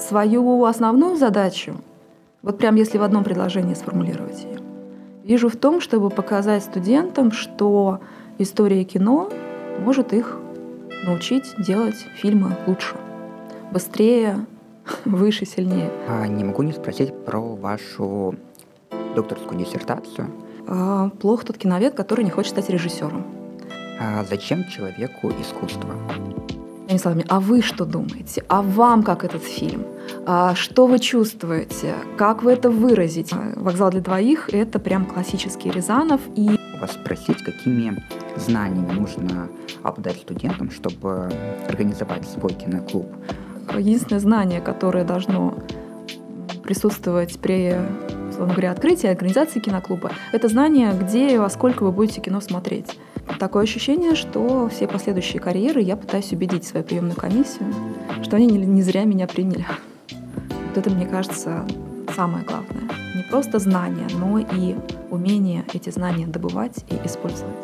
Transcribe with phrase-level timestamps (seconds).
[0.00, 1.76] свою основную задачу,
[2.42, 4.60] вот прям если в одном предложении сформулировать ее,
[5.24, 8.00] вижу в том, чтобы показать студентам, что
[8.38, 9.30] история кино
[9.80, 10.38] может их
[11.04, 12.96] научить делать фильмы лучше,
[13.72, 14.46] быстрее,
[15.04, 15.90] выше, сильнее.
[16.08, 18.34] А не могу не спросить про вашу
[19.14, 20.28] докторскую диссертацию.
[20.66, 23.26] А, плохо тот киновед, который не хочет стать режиссером.
[24.00, 25.94] А зачем человеку искусство?
[26.88, 28.44] Иными словами, а вы что думаете?
[28.48, 29.84] А вам как этот фильм?
[30.24, 31.94] А что вы чувствуете?
[32.16, 33.36] Как вы это выразите?
[33.56, 36.22] «Вокзал для двоих»— это прям классический Рязанов.
[36.34, 38.02] И вас спросить, какими
[38.36, 39.48] знаниями нужно
[39.82, 41.30] обладать студентам, чтобы
[41.68, 43.06] организовать свой киноклуб?
[43.76, 45.58] Единственное знание, которое должно
[46.62, 47.76] присутствовать при
[48.30, 52.96] условно говоря, открытия организации киноклуба, это знание, где и во сколько вы будете кино смотреть.
[53.38, 57.72] Такое ощущение, что все последующие карьеры я пытаюсь убедить свою приемную комиссию,
[58.22, 59.64] что они не, зря меня приняли.
[60.68, 61.66] Вот это, мне кажется,
[62.16, 62.82] самое главное.
[63.14, 64.74] Не просто знания, но и
[65.10, 67.54] умение эти знания добывать и использовать.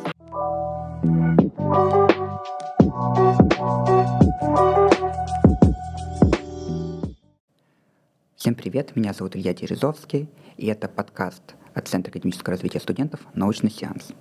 [8.36, 13.70] Всем привет, меня зовут Илья Дерезовский, и это подкаст от Центра академического развития студентов «Научный
[13.70, 14.12] сеанс»,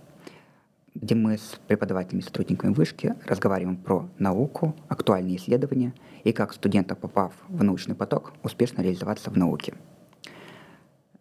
[0.96, 7.34] где мы с преподавателями сотрудниками вышки разговариваем про науку, актуальные исследования и как студентам, попав
[7.50, 9.74] в научный поток, успешно реализоваться в науке.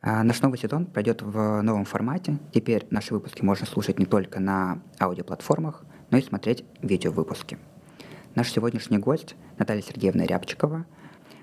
[0.01, 2.39] А наш новый сезон пройдет в новом формате.
[2.53, 7.59] Теперь наши выпуски можно слушать не только на аудиоплатформах, но и смотреть видеовыпуски.
[8.35, 10.87] Наш сегодняшний гость Наталья Сергеевна Рябчикова–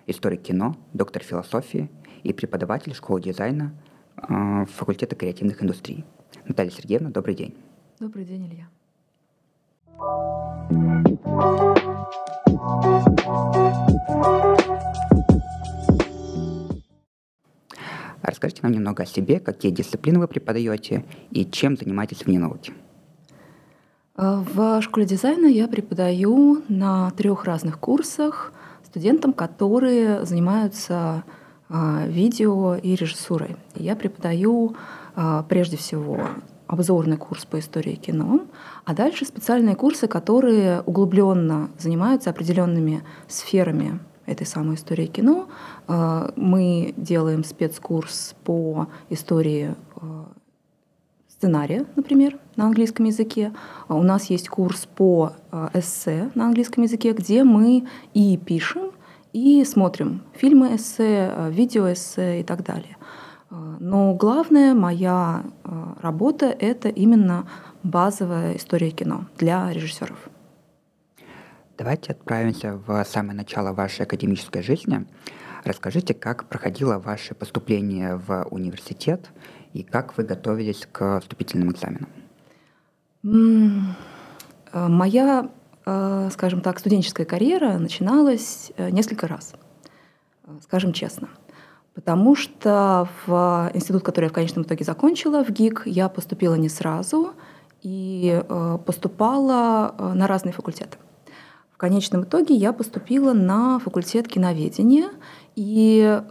[0.10, 1.90] историк кино, доктор философии
[2.24, 3.74] и преподаватель школы дизайна
[4.18, 6.04] э, факультета креативных индустрий.
[6.46, 7.56] Наталья Сергеевна, добрый день.
[8.00, 8.70] Добрый день, Илья.
[18.22, 22.72] Расскажите нам немного о себе, какие дисциплины вы преподаете и чем занимаетесь вне науки.
[24.16, 28.54] Э, в школе дизайна я преподаю на трех разных курсах
[28.86, 31.26] студентам, которые занимаются
[31.68, 33.58] а, видео и режиссурой.
[33.76, 34.76] Я преподаю
[35.16, 36.30] а, прежде всего
[36.70, 38.42] обзорный курс по истории кино,
[38.86, 45.50] а дальше специальные курсы, которые углубленно занимаются определенными сферами этой самой истории кино.
[45.88, 49.76] А, мы делаем спецкурс по истории
[51.28, 53.52] сценария, например, на английском языке.
[53.88, 58.92] У нас есть курс по а, эссе на английском языке, где мы и пишем,
[59.34, 62.96] и смотрим фильмы эссе, видео эссе и так далее.
[63.52, 65.44] Но главная моя
[66.02, 67.48] работа— это именно
[67.84, 70.30] базовая история кино для режиссеров.
[71.78, 75.08] Давайте отправимся в самое начало вашей академической жизни.
[75.64, 79.30] Расскажите, как проходило ваше поступление в университет
[79.74, 82.10] и как вы готовились к вступительным экзаменам?
[84.74, 85.50] Э, моя,
[85.86, 89.54] э, скажем так, студенческая карьера начиналась э, несколько раз,
[90.64, 91.30] скажем честно.
[92.00, 96.70] Потому что в институт, который я в конечном итоге закончила, в ГИК, я поступила не
[96.70, 97.32] сразу
[97.82, 98.42] и
[98.86, 100.98] поступала на разные факультеты.
[101.74, 105.10] В конечном итоге я поступила на факультет киноведения,
[105.56, 106.22] и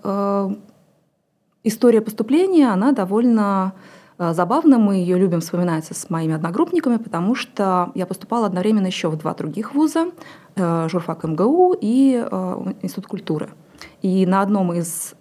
[1.64, 3.74] история поступления, она довольно
[4.18, 4.78] э, забавна.
[4.78, 9.34] Мы ее любим вспоминать с моими одногруппниками, потому что я поступала одновременно еще в два
[9.34, 10.10] других вуза,
[10.56, 13.50] э, журфак МГУ и э, Институт культуры.
[14.02, 15.14] И на одном из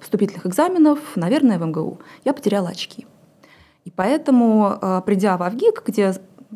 [0.00, 3.06] вступительных экзаменов, наверное, в МГУ, я потеряла очки.
[3.84, 6.14] И поэтому, придя в Авгик, где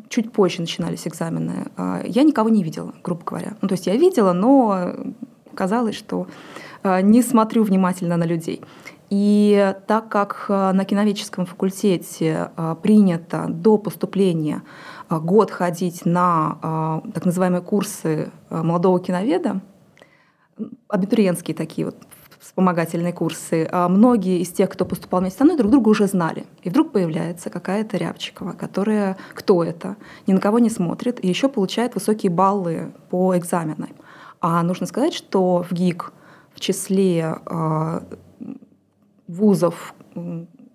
[0.09, 1.67] чуть позже начинались экзамены,
[2.05, 3.55] я никого не видела, грубо говоря.
[3.61, 4.93] Ну, то есть я видела, но
[5.55, 6.27] казалось, что
[6.83, 8.61] не смотрю внимательно на людей.
[9.13, 14.63] И так как э, на киноведческом факультете э, принято до поступления
[15.07, 19.61] э, год ходить на так называемые курсы молодого киноведа,
[20.87, 21.95] абитуриентские такие вот
[22.39, 26.45] вспомогательные курсы, многие из тех, кто поступал вместе со мной, друг друга уже знали.
[26.61, 29.95] И вдруг появляется какая-то Рябчикова, которая, кто это,
[30.27, 33.91] ни на кого не смотрит, и еще получает высокие баллы по экзаменам.
[34.41, 36.11] А нужно сказать, что в ГИК
[36.53, 37.37] в числе
[39.27, 39.95] вузов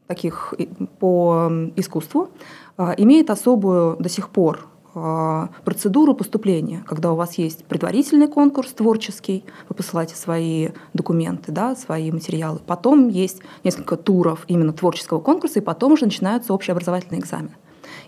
[0.06, 0.54] таких
[0.98, 2.30] по искусству
[2.76, 4.77] а, имеет особую до сих пор а,
[5.64, 12.10] процедуру поступления, когда у вас есть предварительный конкурс творческий, вы посылаете свои документы, да, свои
[12.10, 12.60] материалы.
[12.66, 17.54] Потом есть несколько туров именно творческого конкурса, и потом уже начинаются общеобразовательные экзамены.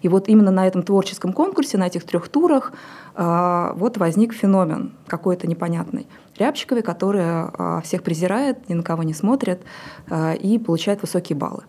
[0.02, 2.72] И вот именно на этом творческом конкурсе, на этих трех турах,
[3.16, 6.06] вот возник феномен какой-то непонятный.
[6.38, 9.60] Рябчиковой, которая всех презирает, ни на кого не смотрит
[10.40, 11.64] и получает высокие баллы.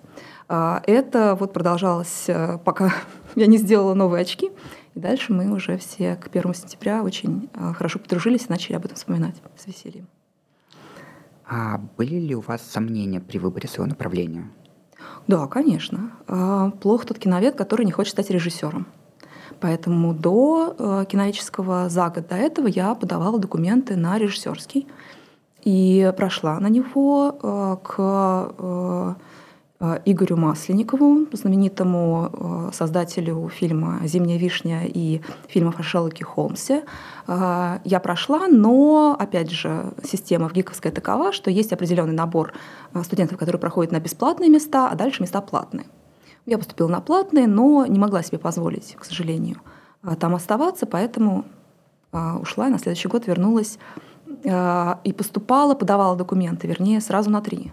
[0.47, 2.27] Это вот продолжалось,
[2.63, 2.93] пока
[3.35, 4.51] я не сделала новые очки.
[4.95, 8.97] И дальше мы уже все к 1 сентября очень хорошо подружились и начали об этом
[8.97, 10.07] вспоминать с весельем.
[11.45, 14.49] А были ли у вас сомнения при выборе своего направления?
[15.27, 16.11] Да, конечно.
[16.27, 18.87] А, плох тот киновед, который не хочет стать режиссером.
[19.59, 24.87] Поэтому до э, киноведческого за год до этого я подавала документы на режиссерский
[25.63, 29.17] и прошла на него к
[30.05, 36.83] Игорю Масленникову, знаменитому э, создателю фильма «Зимняя вишня» и фильмов о Шерлоке Холмсе.
[37.27, 42.53] Э, я прошла, но, опять же, система в ГИКовская такова, что есть определенный набор
[43.03, 45.87] студентов, которые проходят на бесплатные места, а дальше места платные.
[46.45, 49.57] Я поступила на платные, но не могла себе позволить, к сожалению,
[50.19, 51.45] там оставаться, поэтому
[52.11, 53.79] ушла и на следующий год вернулась
[54.43, 57.71] и поступала, подавала документы, вернее, сразу на три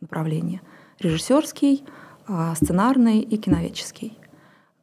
[0.00, 0.62] направления–
[1.00, 1.84] режиссерский,
[2.26, 4.16] а, сценарный и киноведческий.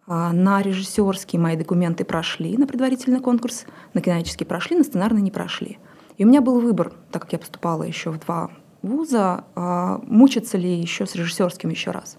[0.08, 5.31] А, на режиссерский мои документы прошли на предварительный конкурс, на киноведческий прошли, на сценарный не
[5.31, 5.80] прошли.
[6.18, 10.58] И у меня был выбор, так как я поступала еще в два вуза, а, мучиться
[10.58, 12.18] ли еще с режиссерским еще раз.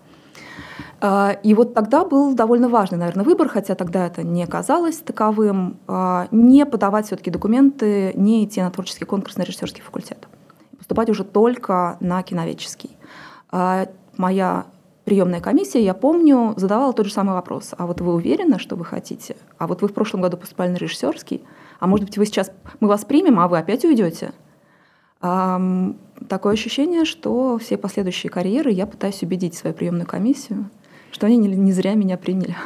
[1.43, 5.81] И вот тогда был довольно важный, наверное, выбор, хотя тогда это не казалось таковым,
[6.31, 10.29] не подавать все-таки документы, не идти на творческий конкурс на режиссерский факультет.
[10.79, 12.97] Поступать уже только на киноведческий.
[13.53, 14.67] А моя
[15.05, 17.75] приемная комиссия, я помню, задавала тот же самый вопрос.
[17.77, 19.37] А вот вы уверены, что вы хотите?
[19.59, 21.45] А вот вы в прошлом году поступали на режиссерский,
[21.79, 22.51] а может быть, вы сейчас,
[22.81, 24.33] мы вас примем, а вы опять уйдете?
[25.21, 30.71] Такое ощущение, что все последующие карьеры я пытаюсь убедить свою приемную комиссию,
[31.11, 32.57] что они не, не зря меня приняли.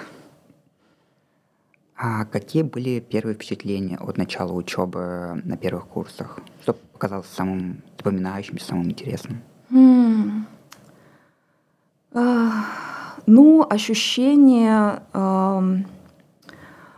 [1.96, 6.38] А какие были первые впечатления от начала учебы на первых курсах?
[6.62, 9.40] Что показалось самым запоминающимся, самым интересным?
[9.70, 10.42] Mm.
[13.26, 15.02] Ну, ощущение,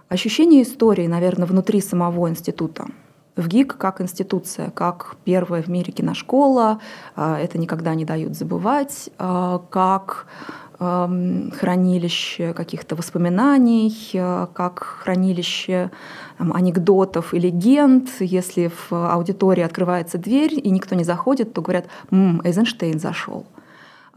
[0.09, 2.87] ощущение истории, наверное, внутри самого института.
[3.35, 6.81] В ГИК как институция, как первая в мире киношкола,
[7.15, 10.27] а, это никогда не дают забывать, а, как
[10.81, 15.91] хранилище каких-то воспоминаний, а, как хранилище
[16.39, 18.09] анекдотов и легенд.
[18.21, 23.45] Если в аудитории открывается дверь и никто не заходит, то говорят, «М, Эйзенштейн зашел.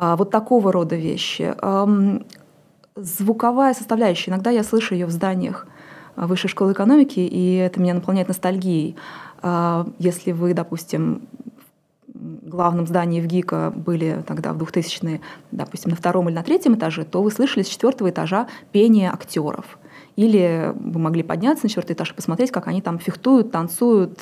[0.01, 1.55] А, вот такого рода вещи.
[2.95, 4.31] Звуковая составляющая.
[4.31, 5.67] Иногда я слышу ее в зданиях
[6.15, 8.95] а, Высшей школы экономики, и это меня наполняет ностальгией.
[9.43, 11.29] А, если вы, допустим,
[12.07, 15.21] главном здании в ГИКа были тогда в 2000-е,
[15.51, 19.77] допустим, на втором или на третьем этаже, то вы слышали с четвертого этажа пение актеров.
[20.15, 24.19] Или вы могли подняться на четвертый этаж и посмотреть, как они там фехтуют, танцуют,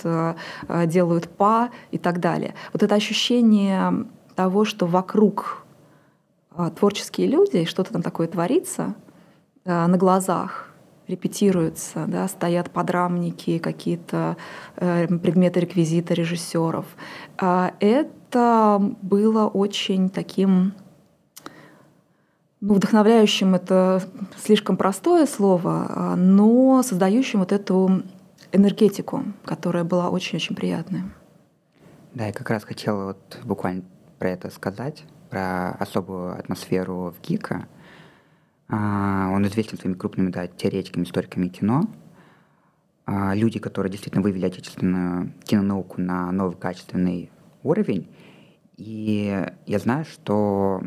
[0.85, 2.53] делают па и так далее.
[2.73, 4.05] Вот это ощущение
[4.35, 5.65] того, что вокруг
[6.67, 8.95] творческие люди, и что-то там такое творится
[9.65, 10.69] а, на глазах,
[11.07, 14.37] репетируется, да, стоят подрамники, какие-то
[14.75, 16.85] э, предметы реквизита режиссеров.
[17.37, 20.73] А, это было очень таким
[22.61, 24.03] ну, вдохновляющим это
[24.37, 28.03] слишком простое слово, но создающим вот эту
[28.51, 31.05] энергетику, которая была очень-очень приятная.
[32.13, 33.83] Да, я как раз хотела вот буквально
[34.17, 37.67] про это сказать про особую атмосферу в ГИКа.
[38.67, 41.89] А, он известен своими крупными да, теоретиками, историками кино.
[43.05, 47.31] А, люди, которые действительно вывели отечественную кинонауку на новый качественный
[47.63, 48.07] уровень.
[48.77, 50.81] И я знаю, что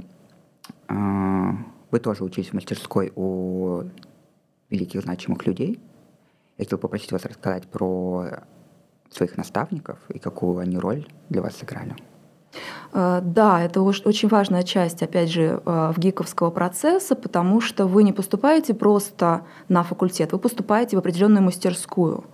[0.89, 1.57] а,
[1.91, 3.83] вы тоже учились в мастерской у
[4.71, 5.81] великих значимых людей.
[6.59, 8.45] Я хотел попросить вас рассказать про
[9.11, 11.97] своих наставников и какую они роль для вас сыграли.
[12.93, 18.03] Э, да, это очень важная часть, опять же, э, в гиковского процесса, потому что вы
[18.03, 22.25] не поступаете просто на факультет, вы поступаете в определенную мастерскую.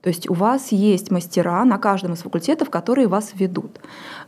[0.00, 3.80] То есть у вас есть мастера на каждом из факультетов, которые вас ведут.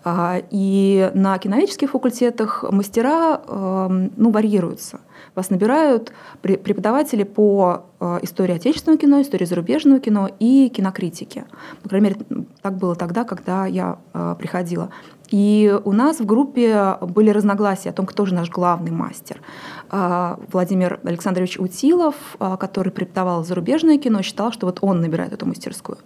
[0.03, 4.99] А, и на киноведческих факультетах мастера эм, ну, варьируются.
[5.37, 11.45] Вас набирают преподаватели по э, истории отечественного кино, истории зарубежного кино и кинокритики.
[11.85, 13.99] По крайней мере, так было тогда, когда я
[14.39, 14.91] приходила.
[15.31, 19.41] И у нас в группе были разногласия о том, кто же наш главный мастер.
[19.89, 25.47] А, Владимир Александрович Утилов, а, который преподавал зарубежное кино, считал, что вот он набирает эту
[25.47, 25.99] мастерскую.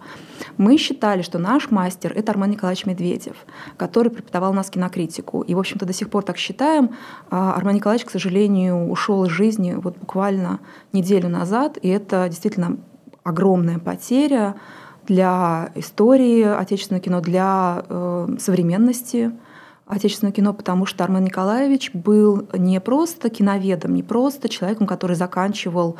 [0.57, 3.35] Мы считали, что наш мастер— это Армен Николаевич Медведев,
[3.77, 5.41] который преподавал нас кинокритику.
[5.41, 6.91] И, в общем-то, до сих пор так считаем.
[7.31, 10.59] А, Армен Николаевич, к сожалению, ушел из жизни вот буквально
[10.93, 12.77] неделю назад, и это действительно
[13.23, 14.55] огромная потеря
[15.07, 19.31] для истории отечественного кино, для э, современности
[19.87, 25.97] отечественного кино, потому что Армен Николаевич был не просто киноведом, не просто человеком, который заканчивал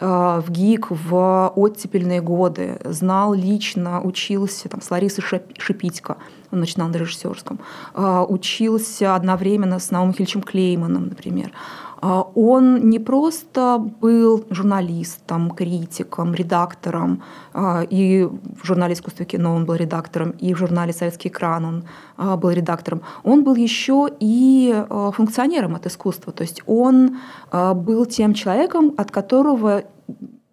[0.00, 5.24] э, в ГИК в оттепельные годы, знал лично, учился там, с Ларисой
[5.58, 6.18] Шипитько,
[6.50, 7.58] он начинал на режиссерском,
[7.94, 11.52] э, учился одновременно с Наумом Хильчем Клейманом, например.
[11.52, 19.66] А, он не просто был журналистом, критиком, редактором, а, и в журнале «Искусство кино» он
[19.66, 21.84] был редактором, и в журнале «Советский экран» он
[22.16, 23.02] а, был редактором.
[23.22, 27.18] Он был еще и функционером от искусства, то есть он
[27.52, 29.84] был тем человеком, от которого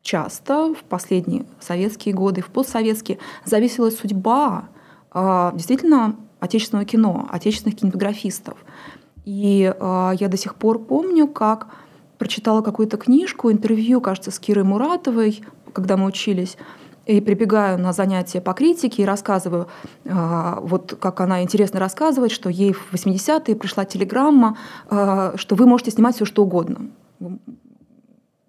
[0.04, 4.70] часто в последние советские годы, в постсоветские зависела судьба
[5.54, 8.58] действительно отечественного кино, отечественных кинематографистов.
[9.26, 11.68] И э, я до сих пор помню, как
[12.18, 15.42] прочитала какую-то книжку, интервью, кажется, с Кирой Муратовой,
[15.74, 16.58] когда мы учились,
[17.06, 19.68] и прибегаю на занятия по критике и рассказываю,
[20.06, 24.58] э, вот как она интересно рассказывает, что ей в 80-е пришла телеграмма,
[24.90, 26.90] э, что вы можете снимать все что угодно.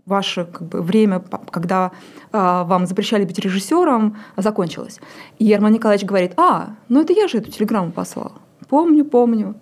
[0.07, 1.93] Ваше как бы, время, когда
[2.33, 4.99] вам запрещали быть режиссером, закончилось.
[5.39, 8.33] И Ерман Николаевич говорит, а, ну это я же эту телеграмму послал
[8.71, 9.55] помню, помню.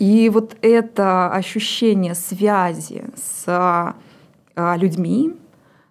[0.00, 5.36] И вот это ощущение связи с а, людьми,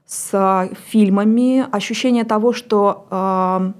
[0.05, 3.73] с фильмами, ощущение того, что э,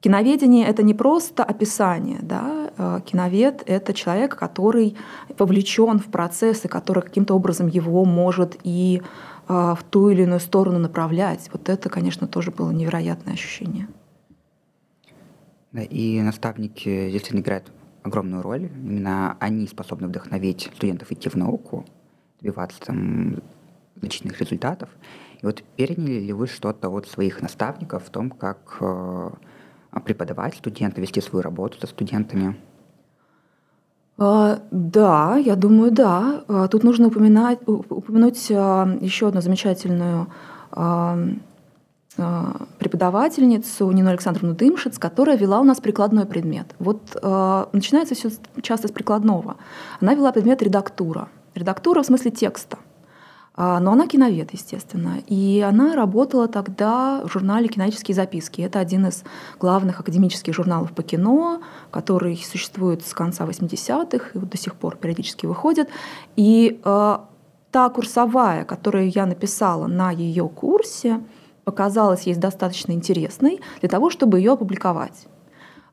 [0.00, 2.70] киноведение это не просто описание, да,
[3.04, 4.96] киновед это человек, который
[5.38, 9.02] вовлечен в процесс и который каким-то образом его может и
[9.48, 11.50] в ту или иную сторону направлять.
[11.52, 13.86] Вот это, конечно, тоже было невероятное ощущение.
[15.74, 17.70] И наставники здесь играют
[18.06, 18.70] огромную роль.
[18.74, 21.84] Именно они способны вдохновить студентов идти в науку,
[22.40, 23.36] добиваться там
[23.96, 24.88] значительных результатов.
[25.42, 29.30] И вот переняли ли вы что-то от своих наставников в том, как э,
[30.04, 32.56] преподавать студентам, вести свою работу со студентами?
[34.18, 36.44] А, да, я думаю, да.
[36.48, 40.28] А, тут нужно упоминать, упомянуть а, еще одну замечательную
[42.78, 46.74] преподавательницу Нину Александровну Дымшиц, которая вела у нас прикладной предмет.
[46.78, 48.30] Вот э, начинается все
[48.62, 49.56] часто с прикладного.
[50.00, 51.28] Она вела предмет редактура.
[51.54, 52.78] Редактура в смысле текста.
[53.58, 55.22] А, но она киновед, естественно.
[55.26, 58.60] И она работала тогда в журнале «Киновические записки».
[58.60, 59.24] Это один из
[59.58, 64.96] главных академических журналов по кино, который существует с конца 80-х и вот до сих пор
[64.96, 65.88] периодически выходит.
[66.36, 67.18] И э,
[67.70, 71.20] та курсовая, которую я написала на ее курсе,
[71.66, 75.26] показалась ей достаточно интересной для того, чтобы ее опубликовать.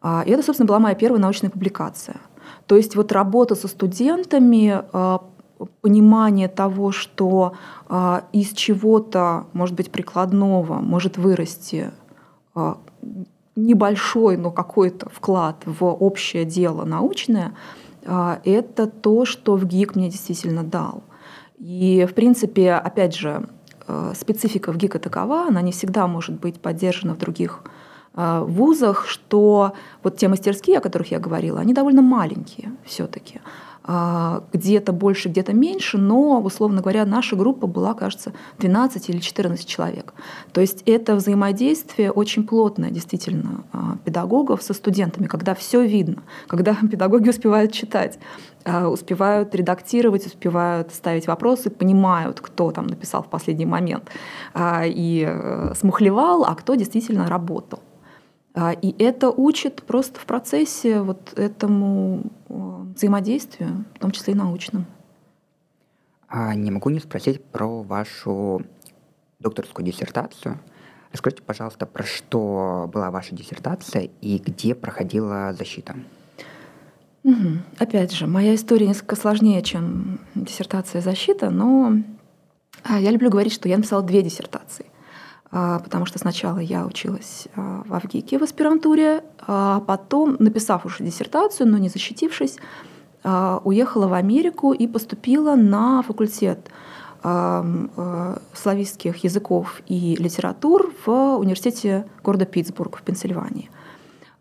[0.03, 2.17] А, и это, собственно, была моя первая научная публикация.
[2.67, 5.23] То есть вот работа со студентами, а,
[5.81, 7.53] понимание того, что
[7.89, 11.91] а, из чего-то, может быть, прикладного может вырасти
[13.55, 17.53] небольшой, но какой-то вклад в общее дело научное,
[18.03, 21.03] это то, что в ГИК мне действительно дал.
[21.57, 23.47] И, в принципе, опять же,
[24.15, 27.59] специфика в ГИКа такова, она не всегда может быть поддержана в других
[28.15, 29.73] э, вузах, что
[30.03, 33.41] вот те мастерские, о которых я говорила, они довольно маленькие все-таки.
[33.85, 39.65] А, где-то больше, где-то меньше, но, условно говоря, наша группа была, кажется, 12 или 14
[39.65, 40.13] человек.
[40.53, 46.75] То есть это взаимодействие очень плотное, действительно, а, педагогов со студентами, когда все видно, когда
[46.91, 48.19] педагоги успевают читать,
[48.63, 54.09] а, успевают редактировать, успевают ставить вопросы, понимают, кто там написал в последний момент
[54.55, 57.79] и э, смухлевал, а кто действительно работал.
[58.55, 64.85] И это учит просто в процессе вот этому взаимодействию, в том числе и научном.
[66.27, 68.61] А не могу не спросить про вашу
[69.39, 70.59] докторскую диссертацию.
[71.11, 75.95] Расскажите, пожалуйста, про что была ваша диссертация и где проходила защита?
[77.23, 77.59] Угу.
[77.79, 81.99] Опять же, моя история несколько сложнее, чем диссертация защита, но
[82.83, 84.87] а, я люблю говорить, что я написала две диссертации.
[85.55, 91.03] А, потому что сначала я училась а, в Авгике в аспирантуре, а потом, написав уже
[91.03, 92.57] диссертацию, но не защитившись,
[93.63, 96.69] уехала в Америку и поступила на факультет
[98.53, 103.69] славистских языков и литератур в университете города Питтсбург в Пенсильвании.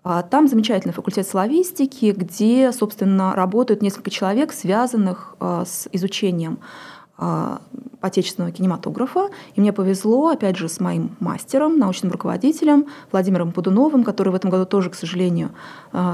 [0.05, 7.02] А там замечательный факультет славистики, где, собственно, работают несколько человек, связанных а, с изучением а,
[8.01, 9.29] отечественного кинематографа.
[9.55, 14.51] И мне повезло, опять же, с моим мастером, научным руководителем Владимиром Пудуновым, который в этом
[14.51, 15.51] году тоже, к сожалению,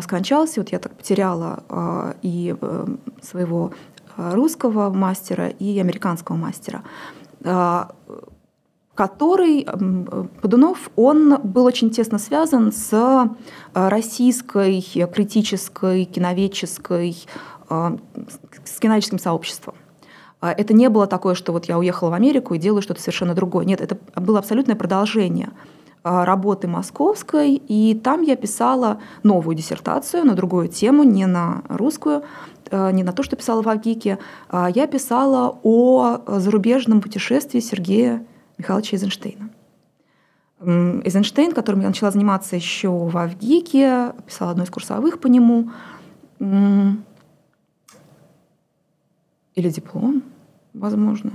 [0.03, 0.61] скончался.
[0.61, 2.87] Вот я так потеряла и э,
[3.23, 3.73] своего
[4.17, 6.83] русского мастера, и американского мастера
[8.95, 9.65] который,
[10.43, 13.31] Подунов, он был очень тесно связан с
[13.73, 17.17] российской критической, киноведческой,
[17.71, 19.77] с киноведческим сообществом.
[20.41, 23.35] А это не было такое, что вот я уехала в Америку и делаю что-то совершенно
[23.35, 23.65] другое.
[23.65, 25.51] Нет, это было абсолютное продолжение
[26.05, 32.23] э, работы московской, и там я писала новую диссертацию на другую тему, не на русскую,
[32.71, 34.19] не на то, что писала в Авгике.
[34.51, 38.27] А я писала о зарубежном путешествии Сергея
[38.59, 39.51] Михайловича Эйзенштейна.
[40.61, 45.71] Эйзенштейн, которым я начала заниматься еще в Авгике, писала одно из курсовых по нему.
[49.59, 50.23] Или диплом,
[50.73, 51.33] возможно.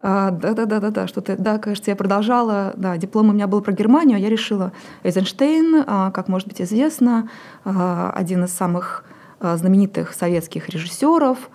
[0.00, 4.20] А, да-да-да-да-да, что-то, да, кажется, я продолжала, да, диплом у меня был про Германию, а
[4.20, 4.70] я решила
[5.02, 7.28] Эйзенштейн, а, как может быть известно,
[7.64, 9.04] один из самых
[9.40, 11.50] знаменитых советских режиссеров,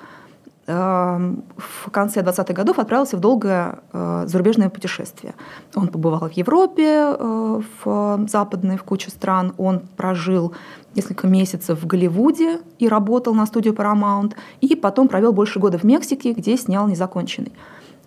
[0.67, 5.36] в конце 20-х годов отправился в долгое э, зарубежное путешествие.
[5.75, 9.53] Он побывал в Европе, э, в западной, в кучу стран.
[9.57, 10.53] Он прожил
[10.95, 14.34] несколько месяцев в Голливуде и работал на студию Paramount.
[14.62, 17.53] И потом провел больше года в Мексике, где снял незаконченный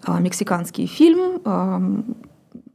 [0.06, 2.16] э, мексиканский фильм эм,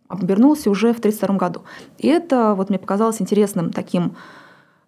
[0.08, 1.62] обернулся уже в 1932 году.
[1.98, 4.16] И это вот мне показалось интересным таким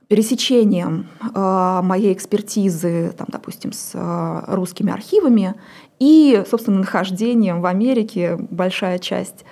[0.07, 5.55] пересечением э, моей экспертизы, там, допустим, с э, русскими архивами
[5.99, 8.37] и, собственно, нахождением в Америке.
[8.37, 9.45] Большая часть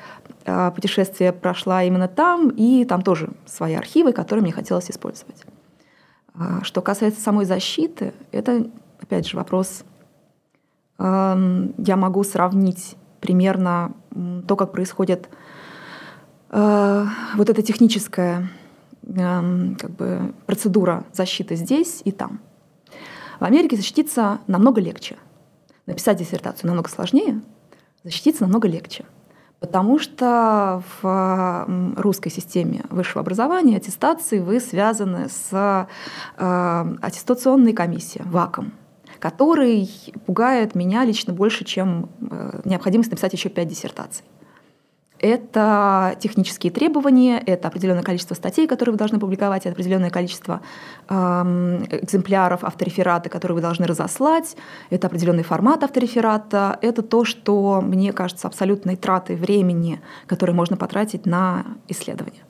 [0.46, 5.44] э, путешествия прошла именно там, и там тоже свои архивы, которые мне хотелось использовать.
[6.64, 8.68] Что касается самой защиты, это,
[9.00, 9.84] опять же, вопрос.
[10.98, 13.94] Я могу сравнить примерно
[14.48, 15.30] то, как происходит
[16.50, 18.50] вот эта техническая
[19.06, 22.40] как бы, процедура защиты здесь и там.
[23.40, 25.18] В Америке защититься намного легче.
[25.86, 27.42] Написать диссертацию намного сложнее,
[28.04, 29.06] защититься намного легче.
[29.60, 35.88] Потому что в русской системе высшего образования аттестации вы связаны с
[36.38, 38.74] э, аттестационной комиссией, ВАКом,
[39.20, 39.90] который
[40.26, 44.26] пугает меня лично больше, чем э, необходимость написать еще пять диссертаций
[45.24, 50.62] это технические требования, это определенное количество статей, которые вы должны публиковать, это определенное количество
[51.08, 54.58] э, экземпляров автореферата, которые вы должны разослать,
[54.90, 61.26] это определенный формат автореферата, это то, что мне кажется абсолютной тратой времени, которое можно потратить
[61.26, 62.44] на исследование.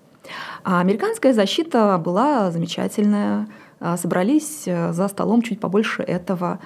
[0.64, 3.48] А американская защита была замечательная,
[3.80, 6.60] а, собрались э, за столом чуть побольше этого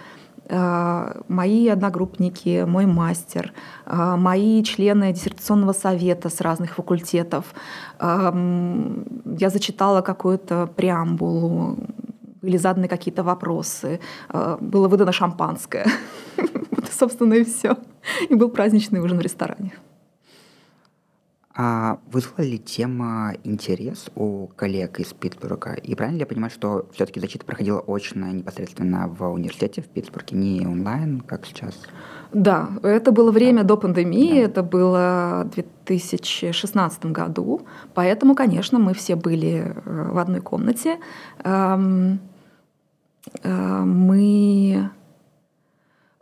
[0.49, 3.53] мои одногруппники, мой мастер,
[3.85, 7.45] э, мои члены диссертационного совета с разных факультетов.
[7.99, 9.05] Эм,
[9.39, 11.77] я зачитала какую-то преамбулу,
[12.41, 15.85] были заданы какие-то вопросы, э, было выдано шампанское.
[16.71, 17.75] Вот, собственно, и все.
[18.29, 19.73] И был праздничный ужин в ресторане.
[21.59, 25.73] А вызвала ли тема интерес у коллег из Питтсбурга?
[25.73, 30.37] И правильно ли я понимаю, что все-таки защита проходила очно непосредственно в университете в Питтсбурге,
[30.37, 31.73] не онлайн, как сейчас?
[32.31, 33.69] Да, это было время да.
[33.69, 34.41] до пандемии, да.
[34.41, 35.55] это было в
[35.87, 37.61] 2016 году,
[37.95, 40.99] поэтому, конечно, мы все были э, в одной комнате.
[41.43, 42.19] Эм,
[43.41, 44.91] э, мы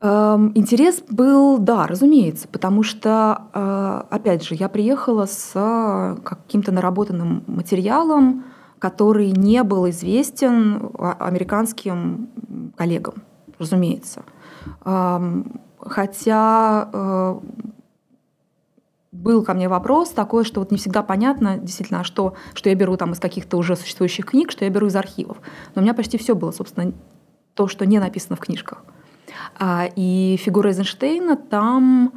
[0.01, 8.43] интерес был, да, разумеется, потому что, э, опять же, я приехала с каким-то наработанным материалом,
[8.79, 12.29] который не был известен американским
[12.75, 13.15] коллегам,
[13.58, 14.23] разумеется.
[14.84, 17.39] Эм, хотя э,
[19.12, 22.75] был ко мне вопрос такой, что вот не всегда понятно действительно, а что, что я
[22.75, 25.38] беру там из каких-то уже существующих книг, что я беру из архивов.
[25.73, 26.93] Но у меня почти все было, собственно,
[27.53, 28.84] то, что не написано в книжках.
[29.58, 32.13] А, и фигура Эйзенштейна там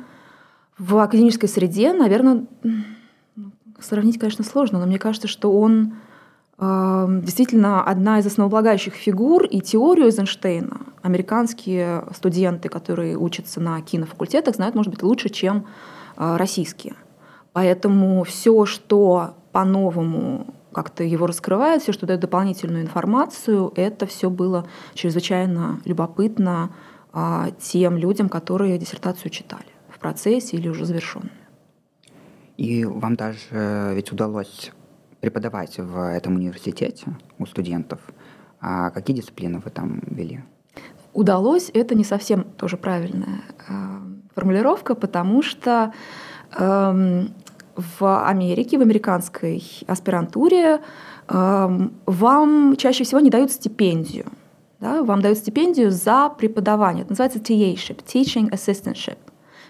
[0.79, 5.95] в академической среде, наверное, ну, сравнить, конечно, сложно, но мне кажется, что он
[6.59, 14.57] а, действительно одна из основополагающих фигур и теорию Эйзенштейна американские студенты, которые учатся на кинофакультетах,
[14.57, 15.67] знают, может быть, лучше, чем
[16.17, 16.95] а, российские.
[17.53, 24.67] Поэтому все, что по-новому как-то его раскрывает, все, что дает дополнительную информацию, это все было
[24.95, 26.71] чрезвычайно любопытно,
[27.61, 31.33] тем людям, которые диссертацию читали в процессе или уже завершенную.
[32.57, 34.73] И вам даже ведь удалось
[35.21, 37.07] преподавать в этом университете
[37.39, 38.01] у студентов.
[38.61, 40.41] А какие дисциплины вы там вели?
[41.13, 43.73] Удалось, это не совсем тоже правильная э,
[44.35, 45.93] формулировка, потому что
[46.57, 47.27] э,
[47.77, 50.81] в Америке, в американской аспирантуре
[51.29, 54.27] э, вам чаще всего не дают стипендию.
[54.81, 55.03] Да?
[55.03, 57.03] Вам дают стипендию за преподавание.
[57.03, 59.19] Это называется TA-ship, Teaching Assistantship.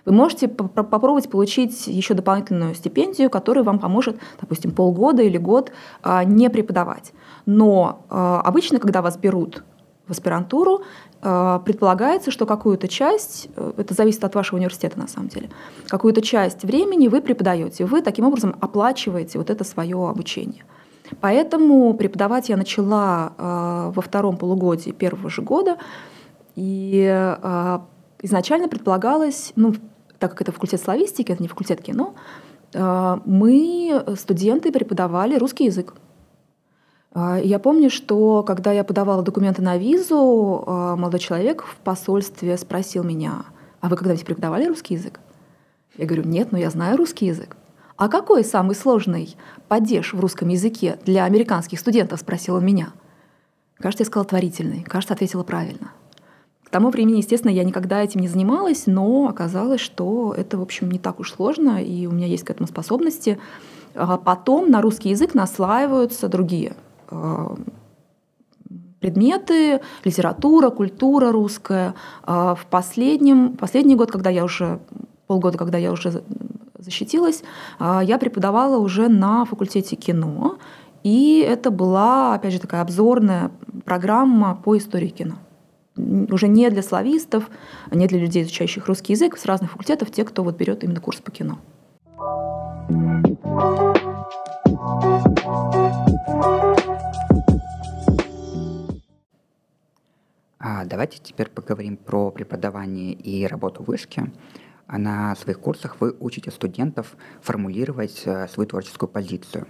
[0.05, 5.71] Вы можете попробовать получить еще дополнительную стипендию, которая вам поможет, допустим, полгода или год
[6.03, 7.13] а, не преподавать.
[7.45, 9.65] Но а, обычно, когда вас берут
[10.07, 10.83] в аспирантуру,
[11.21, 15.51] а, предполагается, что какую-то часть, э, это зависит от вашего университета на самом деле,
[15.89, 20.65] какую-то часть времени вы преподаете, вы таким образом оплачиваете вот это свое обучение.
[21.21, 23.33] Поэтому преподавать я начала
[23.95, 25.79] во втором полугодии первого же года,
[26.55, 27.37] и
[28.23, 29.75] изначально предполагалось, ну,
[30.19, 32.15] так как это факультет славистики, это не факультет кино,
[32.75, 35.95] э, мы, студенты, преподавали русский язык.
[37.15, 42.57] Э, я помню, что когда я подавала документы на визу, э, молодой человек в посольстве
[42.59, 43.45] спросил меня,
[43.81, 45.21] а вы когда-нибудь преподавали русский язык?
[45.97, 47.57] Я говорю, нет, но я знаю русский язык.
[47.99, 52.91] А какой самый сложный падеж в русском языке для американских студентов, спросил он меня.
[53.77, 54.85] Кажется, я сказала творительный.
[54.85, 55.91] Кажется, ответила правильно.
[56.63, 60.93] К тому времени, естественно, я никогда этим не занималась, но оказалось, что это, в общем,
[60.93, 63.41] не так уж сложно, и у меня есть к этому способности.
[63.97, 66.77] А потом на русский язык наслаиваются другие
[67.09, 67.57] а,
[69.01, 71.97] предметы, литература, культура русская.
[72.23, 74.79] А в последнем, последний год, когда я уже,
[75.27, 76.23] полгода, когда я уже
[76.79, 77.43] защитилась,
[77.81, 80.59] я преподавала уже на факультете кино,
[81.03, 83.51] и это была, опять же, такая обзорная
[83.85, 85.35] программа по истории кино
[85.99, 87.51] уже не для славистов,
[87.91, 91.21] не для людей, изучающих русский язык с разных факультетов, те, кто вот берет именно курс
[91.21, 91.59] по кино.
[100.61, 104.31] А давайте теперь поговорим про преподавание и работу в вышке.
[104.89, 109.69] А на своих курсах вы учите студентов формулировать э, свою творческую позицию.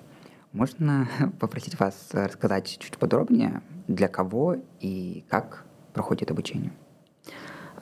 [0.53, 1.09] Можно
[1.41, 6.71] попросить вас рассказать чуть подробнее, для кого и как проходит обучение?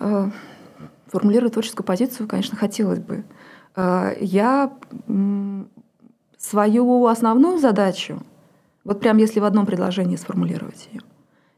[0.00, 0.30] Э,
[1.08, 3.22] формулировать творческую позицию, конечно, хотелось бы.
[3.76, 4.72] Э, я
[6.38, 8.22] свою основную задачу,
[8.82, 11.02] вот прям если в одном предложении сформулировать ее,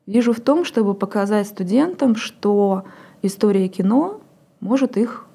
[0.06, 2.84] вижу в том, чтобы показать студентам, что
[3.22, 4.20] история кино
[4.58, 5.27] может их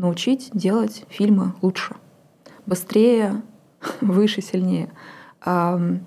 [0.00, 1.94] научить делать фильмы лучше,
[2.64, 3.42] быстрее,
[4.00, 4.90] выше, сильнее.
[5.44, 6.00] Я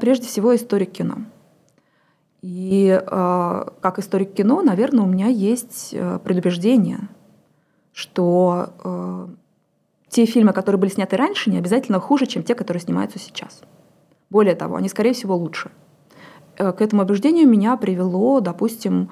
[0.00, 1.18] прежде всего историк кино.
[2.42, 7.08] И э, как историк кино, наверное, у меня есть э, предубеждение,
[7.92, 9.28] что э,
[10.08, 13.62] те фильмы, которые были сняты раньше, не обязательно хуже, чем те, которые снимаются сейчас.
[14.30, 15.70] Более того, они, скорее всего, лучше.
[16.56, 19.10] Э, к этому убеждению меня привело, допустим,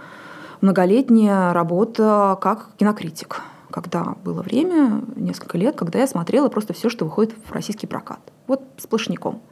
[0.67, 7.05] многолетняя работа как кинокритик, когда было время, несколько лет, когда я смотрела просто все, что
[7.05, 8.19] выходит в российский прокат.
[8.49, 9.43] Вот сплошняком.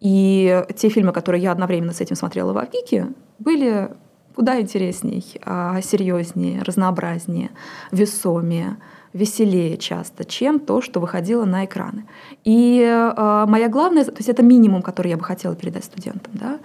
[0.00, 3.08] И те фильмы, которые я одновременно с этим смотрела в Авгике,
[3.40, 3.90] были
[4.36, 7.50] куда интересней, а, серьезнее, разнообразнее,
[7.90, 8.76] весомее,
[9.12, 12.04] веселее часто, чем то, что выходило на экраны.
[12.42, 16.58] И э, моя главная, то есть это минимум, который я бы хотела передать студентам, да,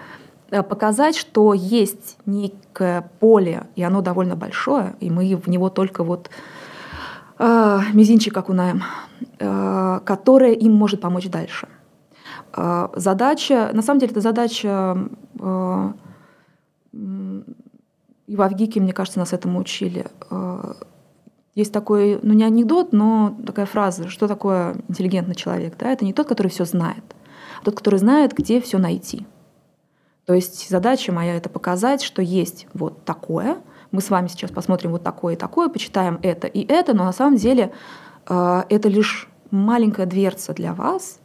[0.49, 6.29] показать, что есть некое поле, и оно довольно большое, и мы в него только вот
[7.37, 8.83] э, мизинчик окунаем,
[9.39, 11.67] э, которое им может помочь дальше.
[12.53, 14.97] А, задача, на самом деле, это задача
[15.39, 15.93] а,
[16.91, 20.05] и в Авгике, мне кажется, нас этому учили.
[20.29, 20.75] А,
[21.55, 25.75] есть такой, ну не анекдот, но такая фраза, что такое интеллигентный человек.
[25.77, 25.91] Да?
[25.91, 27.03] Это не тот, который все знает,
[27.61, 29.25] а тот, который знает, где все найти.
[30.29, 33.57] То есть задача моя это показать, что есть вот такое.
[33.89, 37.13] Мы с вами сейчас посмотрим вот такое и такое, почитаем это и это, но на
[37.13, 37.71] самом деле
[38.27, 41.19] это лишь маленькая дверца для вас,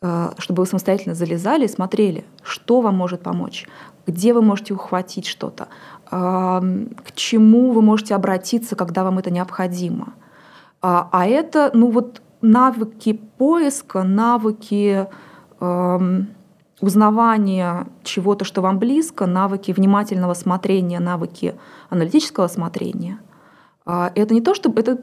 [0.00, 3.66] Э, чтобы вы самостоятельно залезали и смотрели, что вам может помочь,
[4.06, 5.68] где вы можете ухватить что-то,
[6.08, 10.14] к чему вы можете обратиться, когда вам это необходимо.
[10.80, 15.08] А, а это, ну вот навыки поиска, навыки
[16.80, 21.54] узнавания чего-то, что вам близко, навыки внимательного смотрения, навыки
[21.90, 23.18] аналитического смотрения.
[23.84, 24.98] А, это не то, чтобы это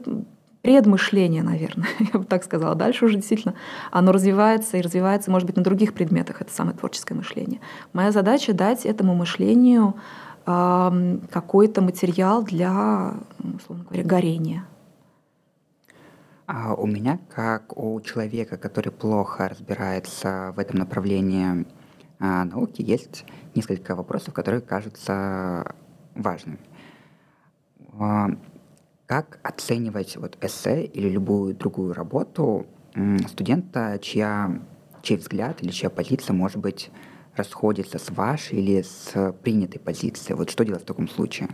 [0.62, 2.74] предмышление, наверное, я бы так сказала.
[2.74, 3.54] Дальше уже действительно
[3.90, 7.60] оно развивается и развивается, может быть, на других предметах, это самое творческое мышление.
[7.92, 9.94] Моя задача дать этому мышлению
[10.44, 14.64] какой-то материал для, условно говоря, горения.
[16.46, 21.66] А у меня, как у человека, который плохо разбирается в этом направлении
[22.20, 23.24] а, науки, есть
[23.56, 25.74] несколько вопросов, которые кажутся
[26.14, 26.60] важными.
[27.98, 28.28] А,
[29.06, 32.66] как оценивать вот эссе или любую другую работу
[33.28, 34.62] студента, чья,
[35.02, 36.90] чей взгляд или чья позиция может быть
[37.36, 40.36] расходится с вашей или с принятой позицией?
[40.36, 41.48] Вот что делать в таком случае?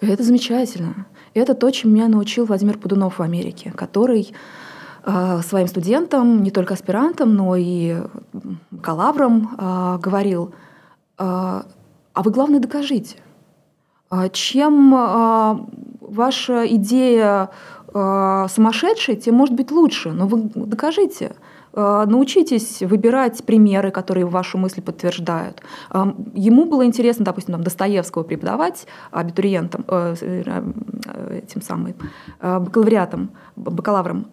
[0.00, 1.06] Это замечательно.
[1.34, 4.32] Это то, чем меня научил Владимир Пудунов в Америке, который
[5.04, 7.96] э, своим студентам, не только аспирантам, но и
[8.70, 10.52] бакалаврам э, говорил, э,
[11.18, 13.16] а вы, главное, докажите.
[14.32, 14.90] Чем
[16.00, 17.50] ваша идея
[17.92, 21.36] сумасшедшая, тем может быть лучше, но вы докажите.
[21.72, 25.62] Э, научитесь выбирать примеры, которые вашу мысль подтверждают.
[26.34, 31.94] Ему было интересно, допустим, там, Достоевского преподавать абитуриентам, э, э, этим самым
[32.40, 34.26] бакалавриатом, бакалаврам,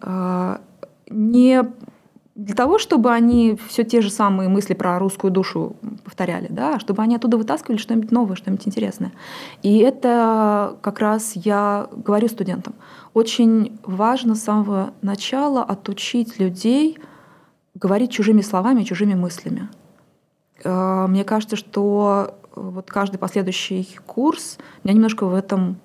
[1.08, 1.62] не
[2.34, 6.80] для того, чтобы они все те же самые мысли про русскую душу повторяли, да, а
[6.80, 9.12] чтобы они оттуда вытаскивали что-нибудь новое, что-нибудь интересное.
[9.62, 12.74] И это как раз я говорю студентам.
[13.14, 16.98] Очень важно с самого начала отучить людей–
[17.76, 19.68] говорить чужими словами, чужими мыслями.
[20.64, 25.78] Э, мне кажется, что э, вот каждый последующий курс меня немножко в этом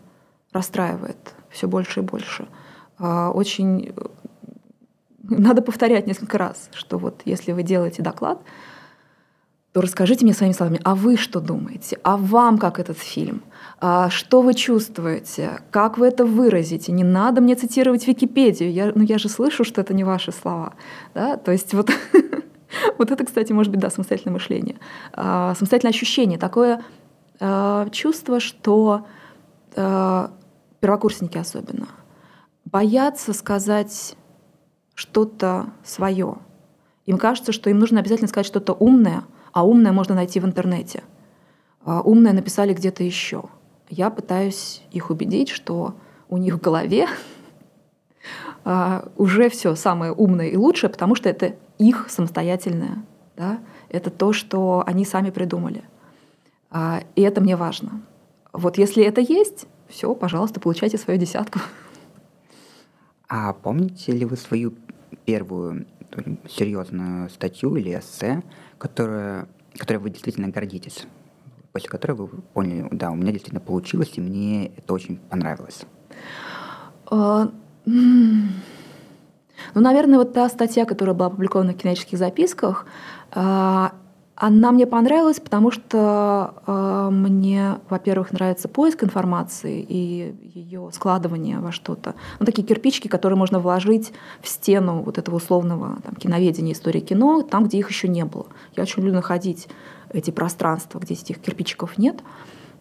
[0.54, 2.47] расстраивает все больше и больше.
[2.99, 3.93] Э, очень
[5.23, 8.41] надо повторять несколько раз, что вот если вы делаете доклад,
[9.73, 11.97] то расскажите мне своими словами, а вы что думаете?
[12.03, 13.41] А вам как этот фильм?
[13.79, 15.62] А что вы чувствуете?
[15.71, 16.91] Как вы это выразите?
[16.91, 18.71] Не надо мне цитировать Википедию.
[18.71, 20.73] Я, ну, я же слышу, что это не ваши слова.
[21.13, 21.38] Да?
[21.38, 21.89] То есть вот,
[22.97, 24.75] вот это, кстати, может быть, да, самостоятельное мышление.
[25.13, 26.38] А, самостоятельное ощущение.
[26.38, 26.84] Такое
[27.39, 29.07] а, чувство, что
[29.77, 30.31] а,
[30.81, 31.88] первокурсники особенно
[32.65, 34.17] боятся сказать
[34.95, 36.39] что-то свое.
[37.05, 41.04] Им кажется, что им нужно обязательно сказать что-то умное— а умное можно найти в интернете.
[41.84, 43.44] А умное написали где-то еще.
[43.90, 45.96] Я пытаюсь их убедить, что
[46.30, 47.08] у них в голове
[48.64, 53.04] а, уже все самое умное и лучшее, потому что это их самостоятельное.
[53.36, 53.60] Да?
[53.90, 55.84] Это то, что они сами придумали.
[56.70, 58.02] А, и это мне важно.
[58.54, 61.60] Вот если это есть, все, пожалуйста, получайте свою десятку.
[63.28, 64.74] А помните ли вы свою
[65.26, 65.86] первую
[66.50, 68.43] серьезную статью или эссе,
[68.78, 69.47] которая,
[69.78, 71.06] которой вы действительно гордитесь,
[71.71, 75.86] после которой вы поняли, да, у меня действительно получилось, и мне это очень понравилось?
[77.06, 77.52] А,
[77.86, 78.50] ну,
[79.76, 82.86] наверное, вот та статья, которая была опубликована в кинетических записках,
[83.32, 83.93] а,
[84.43, 91.71] она мне понравилась, потому что э, мне, во-первых, нравится поиск информации и ее складывание во
[91.71, 92.15] что-то.
[92.39, 97.43] Ну, такие кирпичики, которые можно вложить в стену вот этого условного там, киноведения, истории кино,
[97.43, 98.47] там, где их еще не было.
[98.75, 99.67] Я очень люблю находить
[100.10, 102.23] эти пространства, где этих кирпичиков нет,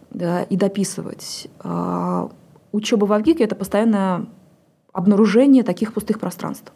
[0.08, 1.48] да, и дописывать.
[1.62, 2.26] Э,
[2.72, 4.24] учеба в Авгике— это постоянное
[4.94, 6.72] обнаружение таких пустых пространств.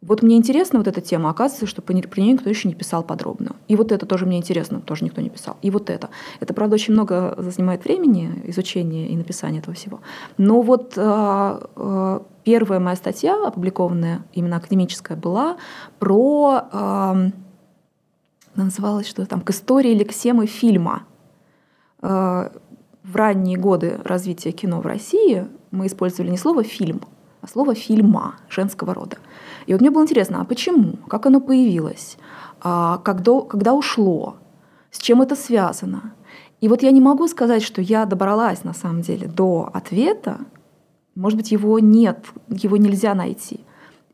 [0.00, 3.56] Вот мне интересна вот эта тема, оказывается, что про нее никто еще не писал подробно.
[3.66, 5.56] И вот это тоже мне интересно, тоже никто не писал.
[5.60, 6.10] И вот это.
[6.38, 10.00] Это, правда, очень много занимает времени, изучения и написания этого всего.
[10.36, 15.56] Но вот э, э, первая моя статья, опубликованная, именно академическая, была
[15.98, 16.68] про...
[16.72, 17.30] Э,
[18.54, 21.06] называлась что-то там, к истории лексемы фильма.
[22.02, 22.50] Э,
[23.02, 27.00] в ранние годы развития кино в России мы использовали не слово «фильм»,
[27.46, 29.18] слово «фильма» женского рода.
[29.66, 30.96] И вот мне было интересно, а почему?
[31.08, 32.16] Как оно появилось?
[32.60, 34.36] А когда, когда ушло?
[34.90, 36.14] С чем это связано?
[36.60, 40.38] И вот я не могу сказать, что я добралась на самом деле до ответа.
[41.14, 43.60] Может быть, его нет, его нельзя найти.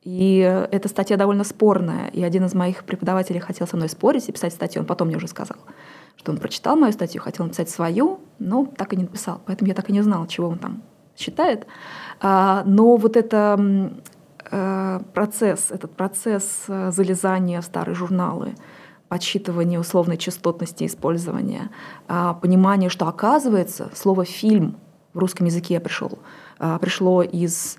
[0.03, 0.39] И
[0.71, 2.09] эта статья довольно спорная.
[2.09, 4.83] И один из моих преподавателей хотел со мной спорить и писать статью.
[4.83, 5.57] Он потом мне уже сказал,
[6.17, 9.41] что он прочитал мою статью, хотел написать свою, но так и не написал.
[9.47, 10.83] Поэтому я так и не знала, чего он там
[11.17, 11.67] считает.
[12.21, 13.93] А, но вот это
[14.57, 18.55] Э, процесс, этот процесс э, залезания в старые журналы,
[19.09, 21.71] подсчитывания условной частотности использования,
[22.07, 24.77] а, понимание, что оказывается слово «фильм»
[25.13, 26.11] в русском языке пришло,
[26.59, 27.79] а, пришло из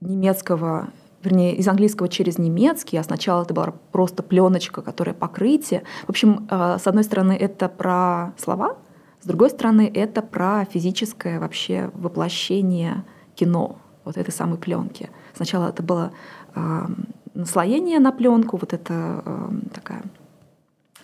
[0.00, 0.90] немецкого
[1.22, 5.84] вернее, из английского через немецкий, а сначала это была просто пленочка, которая покрытие.
[6.06, 8.76] В общем, с одной стороны, это про слова,
[9.22, 13.04] с другой стороны, это про физическое вообще воплощение
[13.36, 15.10] кино, вот этой самой пленки.
[15.32, 16.12] Сначала это было
[16.56, 16.86] э,
[17.34, 20.02] наслоение на пленку, вот это э, такая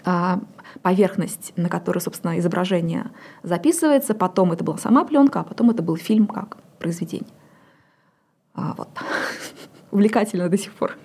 [0.05, 0.41] э,
[0.83, 3.13] поверхность, на которой, собственно, изображение
[3.45, 7.31] записывается, потом это была сама пленка, а потом это был фильм как произведение.
[8.55, 8.89] А, вот.
[9.93, 10.97] Увлекательно до сих пор.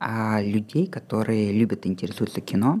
[0.00, 2.80] А людей, которые любят и интересуются кино,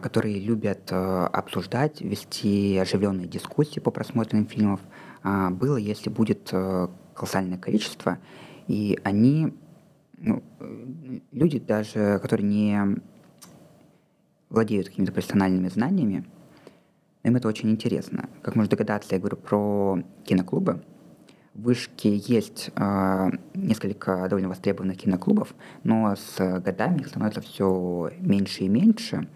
[0.00, 4.80] которые любят э, обсуждать, вести оживленные дискуссии по просмотренным фильмам,
[5.22, 8.18] а, было, если будет э, колоссальное количество,
[8.66, 9.54] и они,
[10.18, 10.42] ну,
[11.30, 13.00] люди даже, которые не
[14.50, 16.24] владеют какими-то профессиональными знаниями,
[17.22, 18.28] им это очень интересно.
[18.42, 20.82] Как можно догадаться, я говорю про киноклубы.
[21.54, 28.64] В Вышке есть э, несколько довольно востребованных киноклубов, но с годами их становится все меньше
[28.64, 29.28] и меньше.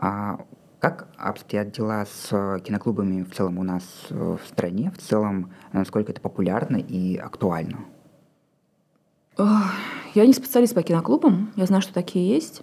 [0.00, 0.40] А
[0.80, 6.20] как обстоят дела с киноклубами в целом у нас в стране, в целом, насколько это
[6.20, 7.80] популярно и актуально?
[10.14, 12.62] Я не специалист по киноклубам, я знаю, что такие есть.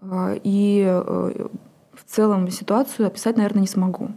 [0.00, 1.46] А, и э,
[1.92, 4.10] в целом ситуацию описать, наверное, не смогу.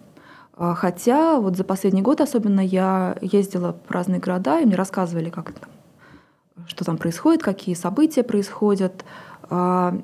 [0.55, 5.29] А, хотя вот за последний год особенно я ездила в разные города, и мне рассказывали,
[5.29, 5.69] как там,
[6.67, 9.05] что там происходит, какие события происходят.
[9.49, 9.97] А,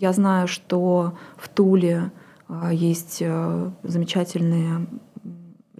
[0.00, 2.10] я знаю, что в Туле
[2.70, 4.86] есть э, замечательные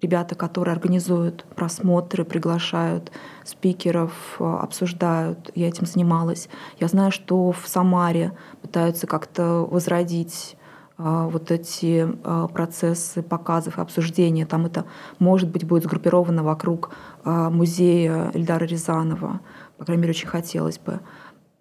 [0.01, 3.13] ребята, которые организуют просмотры, приглашают
[3.45, 5.51] спикеров, э, обсуждают.
[5.55, 6.49] Я этим занималась.
[6.81, 10.57] Я знаю, что в Самаре пытаются как-то возродить
[10.99, 12.09] э, вот эти
[12.53, 14.47] процессы показов и обсуждения.
[14.47, 14.87] Там это,
[15.19, 16.91] может быть, будет сгруппировано вокруг
[17.25, 19.41] музея Эльдара Рязанова.
[19.77, 21.01] По крайней мере, очень хотелось бы.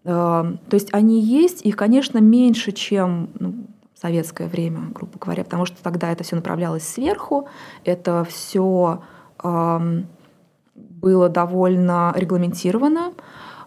[0.04, 3.54] То есть они есть, их, конечно, меньше, чем ну,
[4.02, 7.48] советское время, грубо говоря, потому что тогда это все направлялось сверху,
[7.84, 9.04] это все
[9.44, 10.04] э,
[10.74, 13.14] было довольно регламентировано.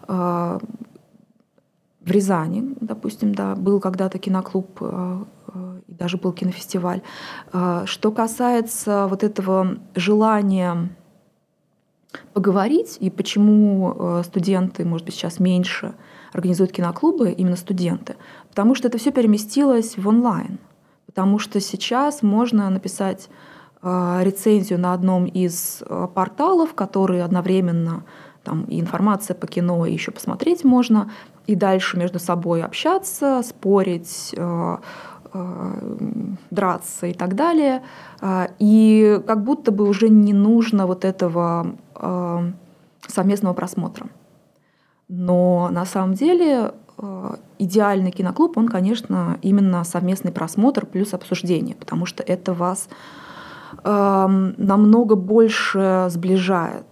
[0.07, 0.59] Э,
[2.01, 7.01] в Рязани, допустим, да, был когда-то киноклуб, э, э, и даже был кинофестиваль.
[7.53, 10.89] Э, что касается вот этого желания
[12.33, 15.95] поговорить, и почему э, студенты, может быть, сейчас меньше
[16.35, 18.15] организуют киноклубы, именно студенты,
[18.49, 20.59] Потому что это все переместилось в онлайн.
[21.07, 23.29] Потому что сейчас можно написать
[23.81, 28.03] э, рецензию на одном из э, порталов, которые одновременно
[28.43, 31.09] там и информация по кино, и еще посмотреть можно,
[31.47, 34.77] и дальше между собой общаться, спорить, э,
[36.49, 37.83] драться и так далее.
[38.57, 41.75] И как будто бы уже не нужно вот этого
[43.05, 44.07] совместного просмотра.
[45.07, 52.05] Но на самом деле Э, идеальный киноклуб, он, конечно, именно совместный просмотр плюс обсуждение, потому
[52.05, 52.87] что это вас
[53.83, 56.85] э, намного больше сближает.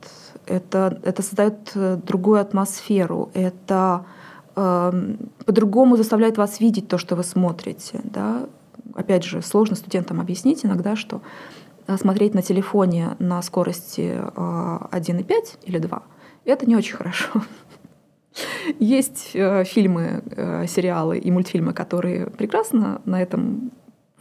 [0.45, 4.05] Это, это создает э, другую атмосферу, это
[4.55, 8.01] э, по-другому заставляет вас видеть то, что вы смотрите.
[8.03, 8.47] Да?
[8.95, 11.21] Опять же, сложно студентам объяснить иногда, что
[11.87, 16.03] э, смотреть на телефоне на скорости 1,5 или 2
[16.45, 17.41] это не очень хорошо.
[18.79, 23.71] Есть э, фильмы, э, сериалы и мультфильмы, которые прекрасно на этом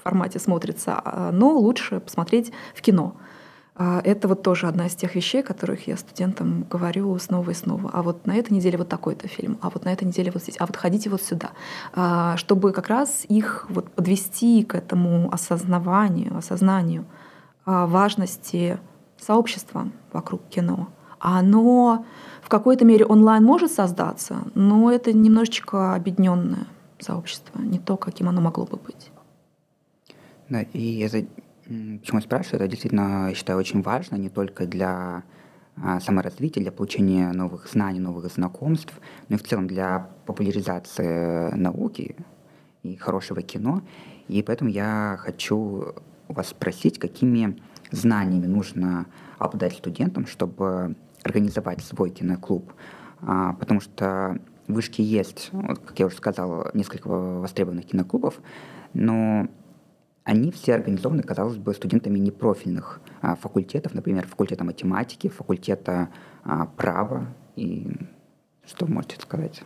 [0.03, 3.17] формате смотрятся, а, но лучше посмотреть в кино.
[3.75, 7.91] А, это вот тоже одна из тех вещей, которых я студентам говорю снова и снова.
[7.93, 10.57] А вот на этой неделе вот такой-то фильм, а вот на этой неделе вот здесь,
[10.59, 11.51] а вот ходите вот сюда.
[11.95, 17.05] А, чтобы как раз их вот подвести к этому осознаванию, осознанию
[17.65, 18.81] важности
[19.17, 20.89] сообщества вокруг кино.
[21.21, 22.05] Оно
[22.53, 26.67] какой-то мере онлайн может создаться, но это немножечко объединенное
[26.99, 29.11] сообщество, не то, каким оно могло бы быть.
[30.51, 31.25] Да, и это,
[31.65, 35.23] почему я спрашиваю, это действительно, я считаю, очень важно не только для
[35.83, 38.93] а, саморазвития, для получения новых знаний, новых знакомств,
[39.31, 42.17] но и в целом для популяризации науки
[42.83, 43.81] и хорошего кино.
[44.29, 45.95] И поэтому я хочу
[46.29, 47.57] вас спросить, какими
[47.91, 49.07] знаниями нужно
[49.39, 52.73] обладать студентам, чтобы организовать свой киноклуб,
[53.21, 58.41] а, потому что в Вышке есть, вот, как я уже сказал, несколько востребованных киноклубов,
[58.95, 59.49] но
[60.25, 66.11] они все организованы, казалось бы, студентами непрофильных а, факультетов, например, факультета математики, факультета
[66.45, 67.27] а, права.
[67.57, 67.89] И
[68.65, 69.63] что можете сказать?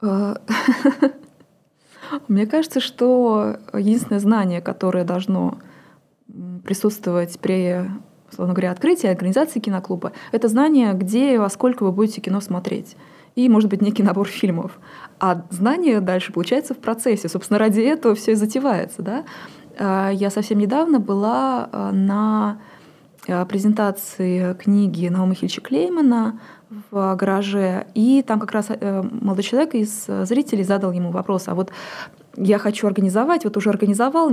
[2.28, 5.58] Мне кажется, что единственное знание, которое должно
[6.64, 7.86] присутствовать при
[8.34, 12.96] условно говоря, открытие организации киноклуба— это знание, где и во сколько вы будете кино смотреть.
[13.36, 14.78] И, может быть, некий набор фильмов.
[15.18, 17.28] А знание дальше получается в процессе.
[17.28, 19.02] Собственно, ради этого все и затевается.
[19.02, 19.24] Да?
[19.78, 22.60] А, я совсем недавно была а, на
[23.26, 26.38] а, презентации книги Наума Хильча Клеймана
[26.90, 31.54] в гараже, и там как раз э, молодой человек из зрителей задал ему вопрос, а
[31.54, 31.70] вот
[32.36, 34.30] я хочу организовать, вот уже организовал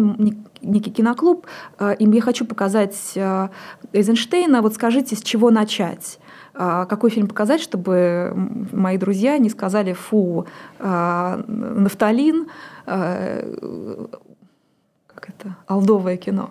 [0.62, 1.46] некий киноклуб,
[1.80, 3.50] э, и я хочу показать э,
[3.94, 6.20] Эйзенштейна, вот скажите, с чего начать?
[6.54, 8.34] Э, какой фильм показать, чтобы
[8.72, 10.46] мои друзья не сказали «фу,
[10.80, 12.48] нафталин»,
[12.86, 16.50] как это, алдовое кино,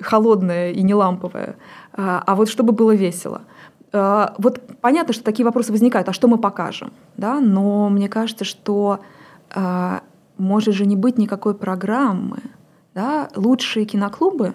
[0.00, 1.56] холодное и не ламповое,
[1.92, 3.40] а вот чтобы было весело.
[3.92, 6.92] Вот понятно, что такие вопросы возникают, а что мы покажем?
[7.16, 7.40] Да?
[7.40, 9.00] Но мне кажется, что
[9.54, 10.02] а,
[10.38, 12.38] может же не быть никакой программы.
[12.94, 13.28] Да?
[13.36, 14.54] Лучшие киноклубы,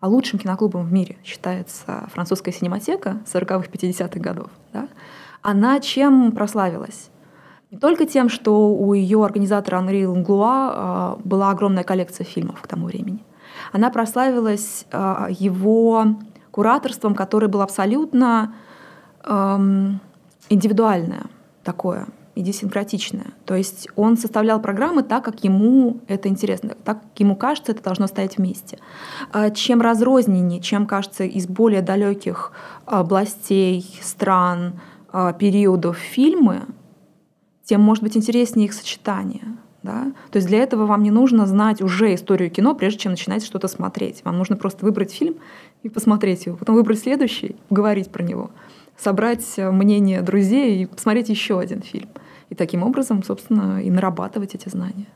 [0.00, 4.88] а лучшим киноклубом в мире считается французская синематека 40-х, 50-х годов, да?
[5.42, 7.10] она чем прославилась?
[7.70, 12.66] Не только тем, что у ее организатора Анри Ланглуа а, была огромная коллекция фильмов к
[12.66, 13.24] тому времени.
[13.72, 16.16] Она прославилась а, его
[16.50, 18.54] кураторством, которое было абсолютно
[20.48, 21.24] индивидуальное
[21.62, 23.32] такое идиосинкратичное.
[23.44, 27.82] То есть он составлял программы так, как ему это интересно, так, как ему кажется, это
[27.82, 28.78] должно стоять вместе.
[29.32, 32.52] А чем разрозненнее, чем кажется из более далеких
[32.86, 34.80] областей, стран,
[35.12, 36.62] а, периодов фильмы,
[37.64, 39.44] тем может быть интереснее их сочетание.
[39.82, 40.12] Да?
[40.30, 43.66] То есть для этого вам не нужно знать уже историю кино, прежде чем начинать что-то
[43.66, 44.24] смотреть.
[44.24, 45.36] Вам нужно просто выбрать фильм
[45.82, 48.50] и посмотреть его, потом выбрать следующий, поговорить про него,
[49.00, 52.10] собрать мнение друзей и посмотреть еще один фильм.
[52.48, 55.06] И таким образом, собственно, и нарабатывать эти знания.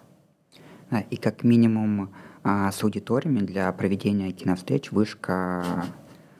[1.10, 2.12] И как минимум
[2.44, 5.86] а, с аудиториями для проведения киновстреч вышка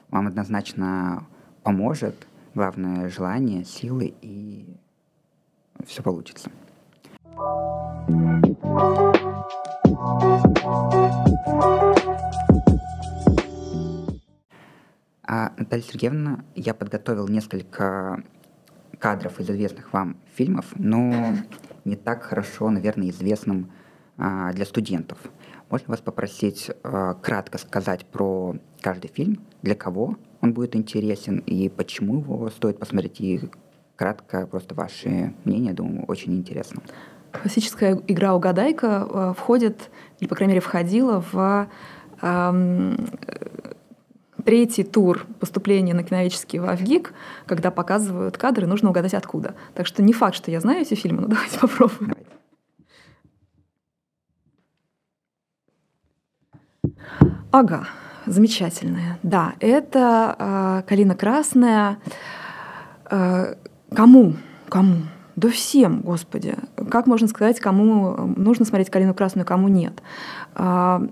[0.09, 1.25] вам однозначно
[1.63, 2.27] поможет.
[2.53, 4.77] Главное желание, силы и
[5.85, 6.49] все получится.
[15.27, 18.23] А, Наталья Сергеевна, я подготовил несколько
[18.99, 21.33] кадров из известных вам фильмов, но
[21.83, 23.71] не так хорошо, наверное, известным
[24.17, 25.17] а, для студентов.
[25.69, 31.69] Можно вас попросить а, кратко сказать про каждый фильм, для кого он будет интересен и
[31.69, 33.49] почему его стоит посмотреть, и
[33.95, 36.83] кратко просто ваше мнение, думаю, очень интересно.
[37.31, 41.67] Классическая игра «Угадайка» а, входит, или, по крайней мере, входила в
[44.45, 47.13] третий тур поступления на киновический в АВГИК,
[47.47, 49.55] когда показывают кадры, нужно угадать откуда.
[49.73, 52.15] Так что не факт, что я знаю эти фильмы, но давайте попробуем.
[57.51, 57.87] Ага,
[58.25, 59.17] замечательная.
[59.23, 61.99] Да, это э, «Калина красная».
[63.09, 63.55] Э,
[63.95, 64.33] кому?
[64.69, 65.03] Кому?
[65.35, 66.55] Да всем, Господи.
[66.89, 70.01] Как можно сказать, кому нужно смотреть «Калину красную», кому нет?
[70.55, 71.07] Э,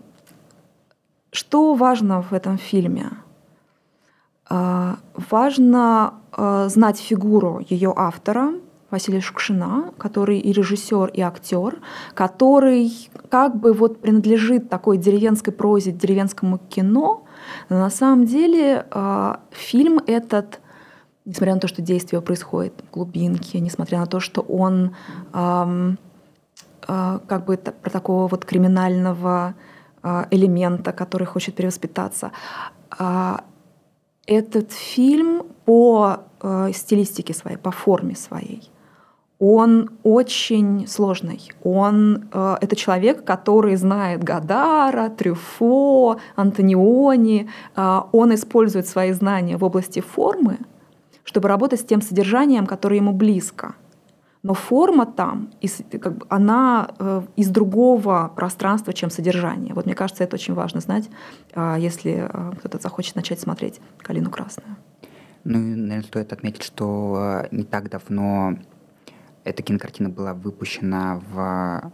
[1.34, 3.10] что важно в этом фильме?
[4.48, 4.98] А,
[5.32, 8.54] важно а, знать фигуру ее автора,
[8.92, 11.80] Василия Шукшина, который и режиссер, и актер,
[12.14, 12.92] который
[13.30, 17.24] как бы вот принадлежит такой деревенской прозе, деревенскому кино,
[17.70, 20.60] но на самом деле а, фильм этот,
[21.26, 24.96] несмотря на то, что действие происходит в глубинке, несмотря на то, что он
[25.32, 29.56] как бы про такого вот криминального
[30.32, 32.32] элемента, который хочет перевоспитаться,
[34.26, 38.70] этот фильм по э, стилистике своей, по форме своей,
[39.40, 41.52] он очень сложный.
[41.64, 47.50] Он это человек, который знает Гадара, Трюфо, Антониони.
[47.76, 50.60] Он использует свои знания в области формы,
[51.26, 53.76] чтобы работать с тем содержанием, которое ему близко
[54.44, 55.50] но форма там,
[56.02, 59.74] как бы, она э, из другого пространства, чем содержание.
[59.74, 61.10] Вот мне кажется, это очень важно знать,
[61.56, 64.76] э, если э, кто-то захочет начать смотреть «Калину красную».
[65.46, 68.58] Ну, наверное, стоит отметить, что не так давно
[69.46, 71.94] эта кинокартина была выпущена в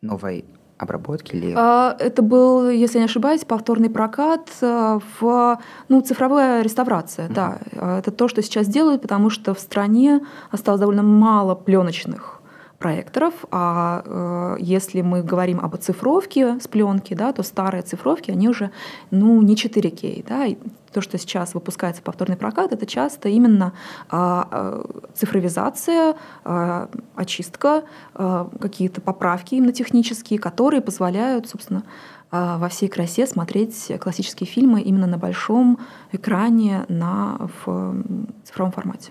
[0.00, 0.46] новой
[0.82, 1.54] обработки или...
[1.56, 5.58] А, это был, если не ошибаюсь, повторный прокат э, в
[5.88, 7.28] ну, цифровая реставрация.
[7.28, 7.34] Mm-hmm.
[7.34, 7.58] Да,
[7.98, 10.20] это то, что сейчас делают, потому что в стране
[10.50, 12.39] осталось довольно мало пленочных
[12.80, 18.48] проекторов, а э, если мы говорим об оцифровке с пленки, да, то старые цифровки, они
[18.48, 18.70] уже
[19.10, 20.24] ну, не 4К.
[20.26, 20.56] Да, и
[20.90, 23.74] то, что сейчас выпускается повторный прокат, это часто именно
[24.08, 31.84] а, а, цифровизация, а, очистка, а, какие-то поправки именно технические, которые позволяют, собственно,
[32.32, 35.80] во всей красе смотреть классические фильмы именно на большом
[36.12, 38.04] экране на, в
[38.44, 39.10] цифровом формате.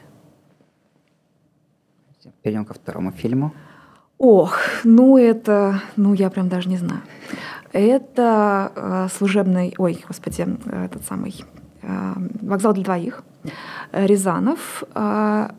[2.42, 3.54] Перейдем ко второму фильму.
[4.18, 7.02] Ох, ну это, ну я прям даже не знаю.
[7.72, 11.46] Это э, служебный, ой, господи, этот самый
[11.82, 13.24] э, вокзал для двоих.
[13.92, 14.84] Рязанов.
[14.96, 15.50] Э,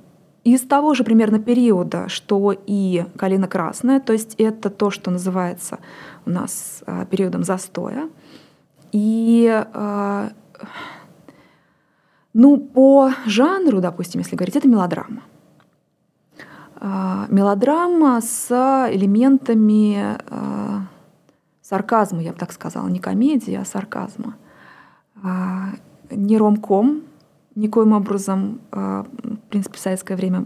[0.44, 5.78] из того же примерно периода, что и «Калина красная», то есть это то, что называется
[6.24, 8.08] у нас а, периодом застоя.
[8.90, 10.30] И а,
[12.32, 15.22] ну, по жанру, допустим, если говорить, это мелодрама.
[16.82, 18.50] А, мелодрама с
[18.90, 20.18] элементами
[21.62, 24.34] сарказма, я бы так сказала, не комедии, а сарказма.
[26.10, 27.02] Не ромком,
[27.54, 29.06] никоим образом, в
[29.50, 30.44] принципе, в советское время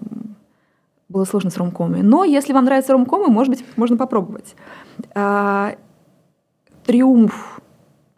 [1.09, 2.03] было сложно с ромкомами.
[2.03, 4.57] Но если вам нравятся ромкомы, может быть, можно попробовать.
[6.85, 7.61] Триумф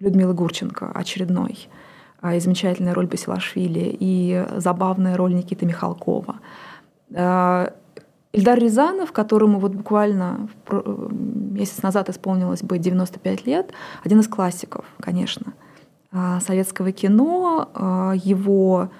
[0.01, 1.69] Людмилы Гурченко очередной,
[2.35, 6.41] и замечательная роль Басилашвили, и забавная роль Никиты Михалкова.
[8.37, 13.73] А, Ильдар Рязанов, которому вот буквально месяц назад исполнилось бы 95 лет,
[14.05, 15.55] один из классиков, конечно,
[16.13, 17.69] а, советского кино.
[18.15, 18.91] Его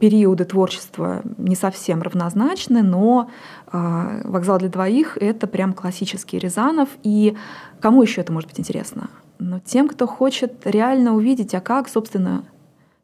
[0.00, 3.28] периоды творчества не совсем равнозначны, но
[3.70, 6.88] «Вокзал для двоих»— это прям классический Рязанов.
[7.02, 7.36] И
[7.78, 9.10] кому еще это может быть интересно?
[9.38, 12.44] Но тем, кто хочет реально увидеть, а как, собственно,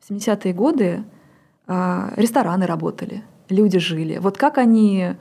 [0.01, 1.05] в 70-е годы
[1.67, 5.17] э, рестораны работали, люди жили, вот как они э,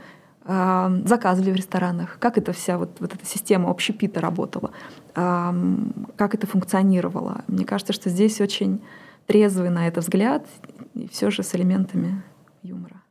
[0.45, 4.71] заказывали в ресторанах, как эта вся вот, вот эта система общепита работала,
[5.15, 5.53] э,
[6.17, 7.43] как это функционировало.
[7.47, 8.81] Мне кажется, что здесь очень
[9.25, 10.45] трезвый на это взгляд,
[10.95, 12.21] и все же с элементами
[12.61, 13.01] юмора.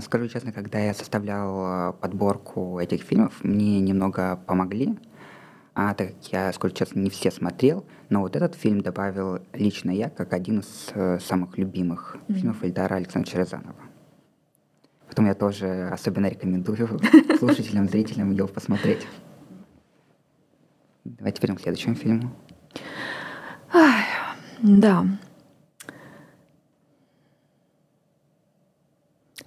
[0.00, 4.96] Скажу честно, когда я составлял подборку этих фильмов, мне немного помогли
[5.80, 9.92] а так как я, сколько честно, не все смотрел, но вот этот фильм добавил лично
[9.92, 12.34] я как один из э, самых любимых mm-hmm.
[12.34, 13.76] фильмов Эльдара Александровича Рязанова.
[15.08, 17.00] Потом я тоже особенно рекомендую
[17.38, 19.06] слушателям, зрителям его посмотреть.
[21.04, 22.30] Давайте перейдем к следующему фильму.
[23.72, 24.04] Ай,
[24.62, 25.06] да.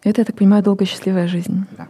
[0.03, 1.65] Это, я так понимаю, долгая счастливая жизнь.
[1.77, 1.87] Да.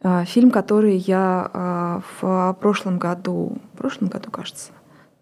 [0.00, 4.72] А, фильм, который я а, в прошлом году, в прошлом году, кажется,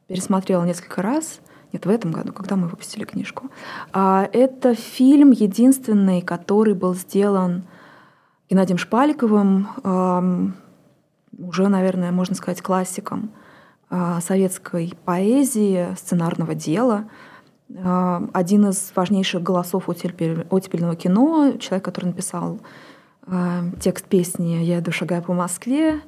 [0.08, 1.40] пересмотрела несколько раз.
[1.76, 3.50] Нет, в этом году, когда мы выпустили книжку.
[3.92, 7.64] А, это фильм единственный, который был сделан
[8.48, 10.54] Геннадием Шпаликовым,
[11.36, 13.32] уже, наверное, можно сказать, классиком
[14.20, 17.10] советской поэзии, сценарного дела.
[17.68, 22.60] Один из важнейших голосов оттепельного кино, человек, который написал
[23.26, 26.00] а, текст песни «Я иду, шагаю по Москве»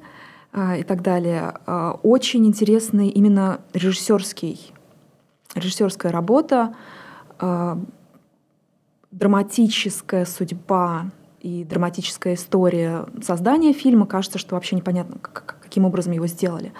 [0.51, 1.53] а, и так далее.
[1.65, 4.73] А, очень интересный именно режиссерский,
[5.59, 6.75] режиссерская работа,
[9.11, 14.05] драматическая судьба и драматическая история создания фильма.
[14.05, 16.73] Кажется, что вообще непонятно, каким образом его сделали.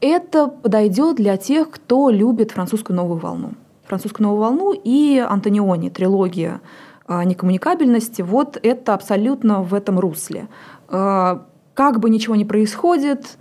[0.00, 3.52] Это подойдет для тех, кто любит французскую новую волну.
[3.86, 6.60] Французскую новую волну и Антониони, трилогия
[7.06, 10.48] а, некоммуникабельности, вот это абсолютно в этом русле.
[10.88, 13.38] А, как бы ничего не происходит,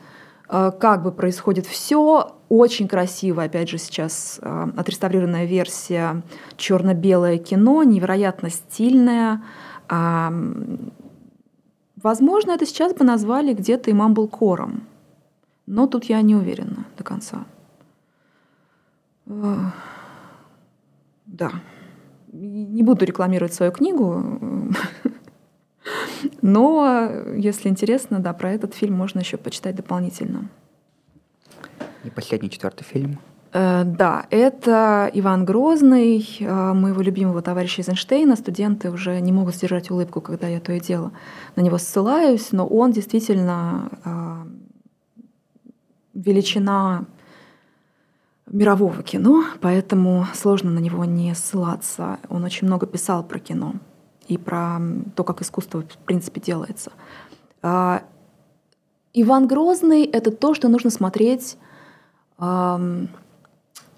[0.47, 6.21] а, как бы происходит все, очень красиво, опять же, сейчас отреставрированная версия
[6.55, 9.41] черно-белое кино, невероятно стильное.
[12.01, 14.83] Возможно, это сейчас бы назвали где-то и мамблкором,
[15.65, 17.45] но тут я не уверена до конца.
[21.25, 21.51] Да
[22.31, 24.23] не буду рекламировать свою книгу,
[26.41, 30.49] но если интересно, да, про этот фильм можно еще почитать дополнительно.
[32.03, 33.19] И последний четвертый фильм.
[33.53, 38.35] Э, да, это Иван Грозный, э, моего любимого товарища Эйзенштейна.
[38.35, 41.11] Студенты уже не могут сдержать улыбку, когда я то и дело
[41.55, 44.35] на него ссылаюсь, но он действительно э,
[46.15, 47.05] величина
[48.47, 52.17] мирового кино, поэтому сложно на него не ссылаться.
[52.29, 53.75] Он очень много писал про кино
[54.27, 54.79] и про
[55.15, 56.91] то, как искусство в принципе делается.
[57.61, 61.57] Иван Грозный— это то, что нужно смотреть,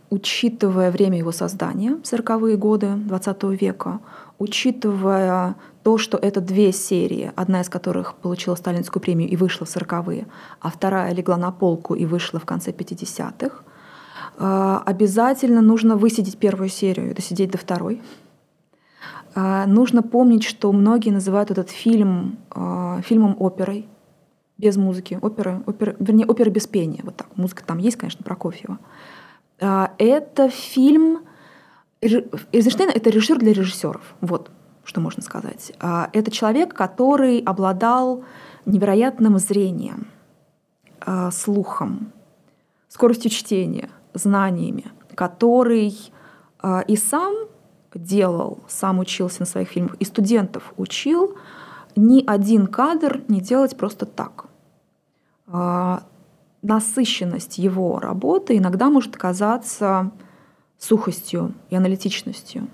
[0.10, 4.00] учитывая время его создания, 40-е годы XX века,
[4.40, 9.76] учитывая то, что это две серии, одна из которых получила Сталинскую премию и вышла в
[9.76, 10.28] 40-е,
[10.62, 13.64] а вторая легла на полку и вышла в конце 50-х—
[14.38, 18.02] а, обязательно нужно высидеть первую серию досидеть до второй.
[19.34, 23.88] А, нужно помнить, что многие называют этот фильм а, фильмом оперой,
[24.58, 27.02] без музыки, опера, опера, вернее, опера без пения.
[27.04, 27.28] Вот так.
[27.38, 28.80] Музыка там есть, конечно, Прокофьева.
[29.60, 31.22] Это фильм...
[32.02, 34.16] Эйзенштейн— это режиссер для режиссеров.
[34.22, 34.52] Вот
[34.84, 35.74] что можно сказать.
[35.80, 38.24] Это человек, который обладал
[38.66, 40.08] невероятным зрением,
[41.32, 42.12] слухом,
[42.88, 44.86] скоростью чтения— знаниями,
[45.16, 45.94] который
[46.88, 47.34] и сам
[47.94, 51.36] делал, сам учился на своих фильмах, и студентов учил,
[51.96, 54.46] ни один кадр не делать просто так.
[55.48, 56.04] А,
[56.62, 60.12] насыщенность его работы иногда может казаться
[60.78, 62.68] сухостью и аналитичностью.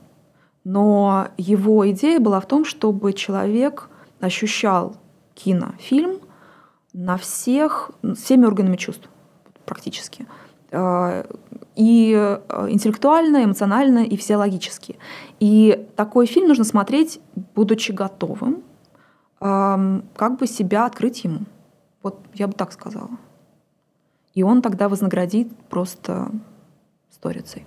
[0.63, 4.95] Но его идея была в том, чтобы человек ощущал
[5.33, 6.19] кинофильм
[6.93, 9.09] на всех, всеми органами чувств
[9.65, 10.27] практически.
[10.71, 11.25] А,
[11.75, 14.97] и э, интеллектуально, эмоционально, и физиологически.
[15.39, 17.19] И такой фильм нужно смотреть,
[17.55, 18.63] будучи готовым,
[19.41, 21.41] как бы себя открыть ему.
[22.03, 23.09] Вот я бы так сказала.
[24.35, 26.31] И он тогда вознаградит просто
[27.09, 27.65] сторицей.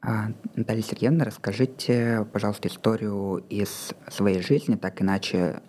[0.00, 5.62] А, Наталья Сергеевна, расскажите, пожалуйста, историю из своей жизни, так иначе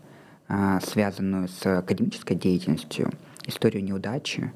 [0.48, 3.12] а, связанную с академической деятельностью,
[3.46, 4.52] историю неудачи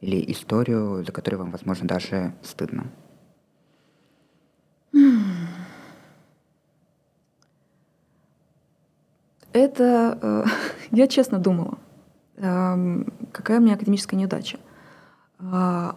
[0.00, 2.90] или историю, за которую вам, возможно, даже стыдно.
[9.52, 10.44] Это э,
[10.92, 11.78] я честно думала,
[12.36, 14.58] э, какая у меня академическая неудача.
[15.40, 15.92] Э,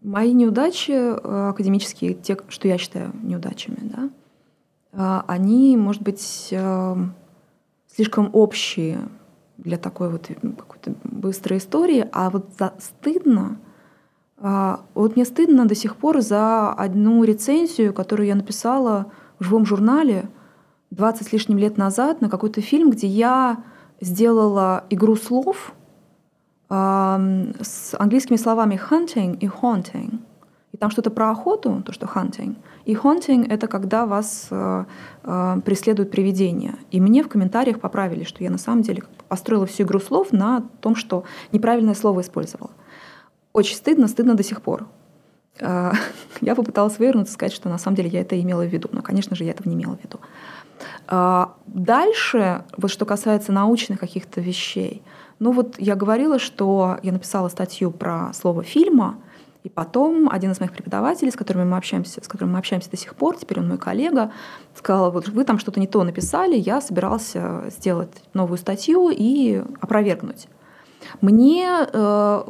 [0.00, 4.10] мои неудачи э, академические, те, что я считаю неудачами, да,
[4.92, 6.96] э, они, может быть, э,
[7.88, 9.08] слишком общие
[9.58, 10.28] для такой вот
[10.58, 13.58] какой-то быстрой истории, а вот за стыдно,
[14.38, 19.66] э, вот мне стыдно до сих пор за одну рецензию, которую я написала в живом
[19.66, 20.28] журнале—
[20.94, 23.58] 20 с лишним лет назад на какой-то фильм, где я
[24.00, 25.72] сделала игру слов
[26.68, 30.20] с английскими словами hunting и haunting.
[30.74, 32.56] И там что-то про охоту, то, что hunting.
[32.84, 34.84] И haunting— это когда вас э,
[35.22, 36.74] э, преследуют привидения.
[36.90, 40.64] И мне в комментариях поправили, что я на самом деле построила всю игру слов на
[40.80, 41.22] том, что
[41.52, 42.72] неправильное слово использовала.
[43.52, 44.88] Очень стыдно, стыдно до сих пор.
[45.60, 45.92] Э,
[46.40, 48.88] я попыталась вывернуться, сказать, что на самом деле я это имела в виду.
[48.90, 50.18] Но, конечно же, я этого не имела в виду.
[51.06, 55.02] А, дальше, вот что касается научных каких-то вещей,
[55.38, 59.18] ну вот я говорила, что я написала статью про слово фильма,
[59.64, 62.98] и потом один из моих преподавателей, с которыми мы общаемся, с которым мы общаемся до
[62.98, 64.30] сих пор, теперь он мой коллега,
[64.74, 70.48] сказал, вот вы там что-то не то написали, я собирался сделать новую статью и опровергнуть.
[71.22, 72.44] Мне э,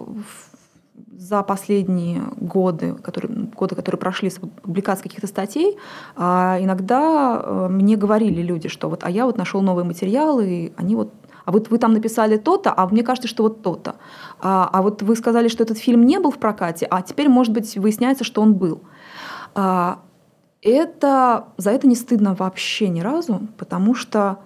[1.17, 5.79] за последние годы, которые, годы, которые прошли с публикацией каких-то статей,
[6.17, 10.73] а, иногда э, мне говорили люди, что вот, а я вот нашел новые материалы, и
[10.77, 11.13] они вот
[11.45, 13.97] а вот вы там написали то-то, а мне кажется, что вот то-то.
[14.41, 17.53] А, а вот вы сказали, что этот фильм не был в прокате, а теперь, может
[17.53, 18.83] быть, выясняется, что он был.
[19.55, 20.01] А,
[20.63, 24.39] это, за это не стыдно вообще ни разу, потому что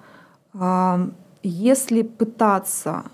[0.55, 1.09] а,
[1.43, 3.05] если пытаться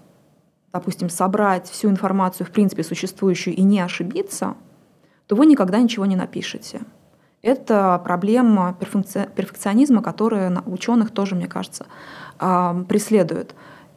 [0.74, 4.57] допустим, собрать всю информацию, в принципе, существующую и не ошибиться,
[5.28, 6.80] то вы никогда ничего не напишете.
[7.43, 11.87] Это проблема перфекционизма, которая ученых тоже, мне кажется,
[12.89, 13.55] преследует.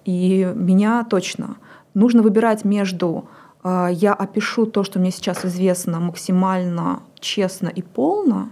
[0.08, 1.58] И меня точно.
[1.94, 3.28] Нужно выбирать между
[3.64, 8.50] а, я опишу то, что мне сейчас известно, максимально честно и полно,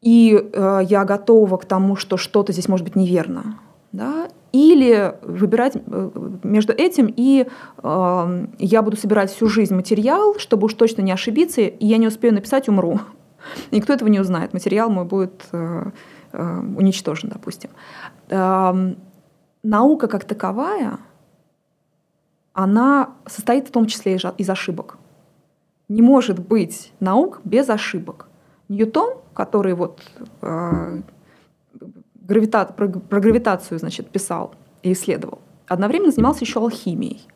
[0.00, 3.58] и э, я готова к тому, что что-то здесь может быть неверно.
[3.92, 4.28] Да?
[4.52, 6.10] Или выбирать э,
[6.42, 7.46] между этим и
[7.82, 12.06] э, я буду собирать всю жизнь материал, чтобы уж точно не ошибиться, и я не
[12.06, 13.00] успею написать, умру.
[13.72, 14.54] Никто этого не узнает.
[14.54, 15.90] Материал мой будет э,
[16.32, 17.70] э, уничтожен, допустим.
[19.62, 20.98] Наука как таковая,
[22.52, 24.98] она состоит в том числе из ошибок.
[25.88, 28.28] Не может быть наук без ошибок.
[28.68, 30.00] Ньютон, который вот
[30.42, 31.02] э,
[32.14, 32.64] гравита...
[32.66, 35.40] про, про гравитацию, значит, писал и исследовал.
[35.66, 37.26] Одновременно занимался еще алхимией.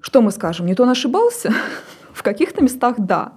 [0.00, 0.66] Что мы скажем?
[0.66, 1.52] Ньютон ошибался?
[2.12, 3.34] в каких-то местах да.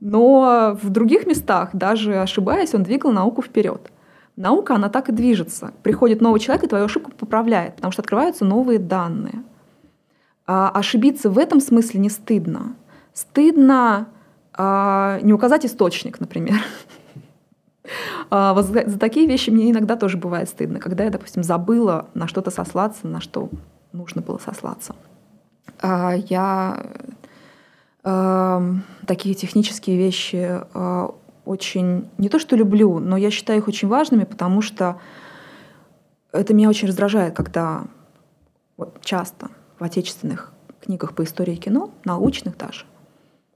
[0.00, 3.90] Но в других местах, даже ошибаясь, он двигал науку вперед.
[4.36, 5.72] Наука, она так и движется.
[5.82, 9.42] Приходит новый человек и твою ошибку поправляет, потому что открываются новые данные.
[10.46, 12.76] А ошибиться в этом смысле не стыдно.
[13.14, 14.08] Стыдно
[14.52, 16.60] а, не указать источник, например.
[18.30, 22.08] А, вот за, за такие вещи мне иногда тоже бывает стыдно, когда я, допустим, забыла
[22.14, 23.48] на что-то сослаться, на что
[23.92, 24.96] нужно было сослаться.
[25.80, 26.84] А, я
[28.02, 28.62] а,
[29.06, 31.14] такие технические вещи а,
[31.46, 35.00] очень не то что люблю, но я считаю их очень важными, потому что
[36.32, 37.84] это меня очень раздражает, когда
[38.76, 42.84] вот, часто в отечественных книгах по истории кино, научных даже,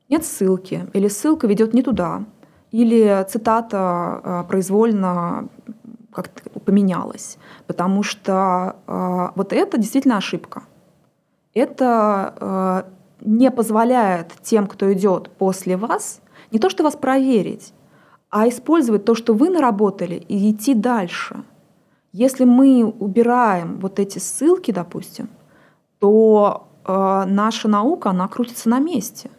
[0.08, 2.24] нет ссылки, или ссылка ведет не туда,
[2.70, 5.48] или цитата э, произвольно
[6.12, 10.62] как-то поменялось, потому что э, вот это действительно ошибка.
[11.54, 12.82] Это э,
[13.24, 16.20] не позволяет тем, кто идет после вас,
[16.50, 17.72] не то что вас проверить,
[18.30, 21.42] а использовать то, что вы наработали, и идти дальше.
[22.12, 25.28] Если мы убираем вот эти ссылки, допустим,
[25.98, 29.30] то э, наша наука, она крутится на месте.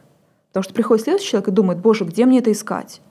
[0.50, 3.02] Потому что приходит следующий человек и думает, боже, где мне это искать?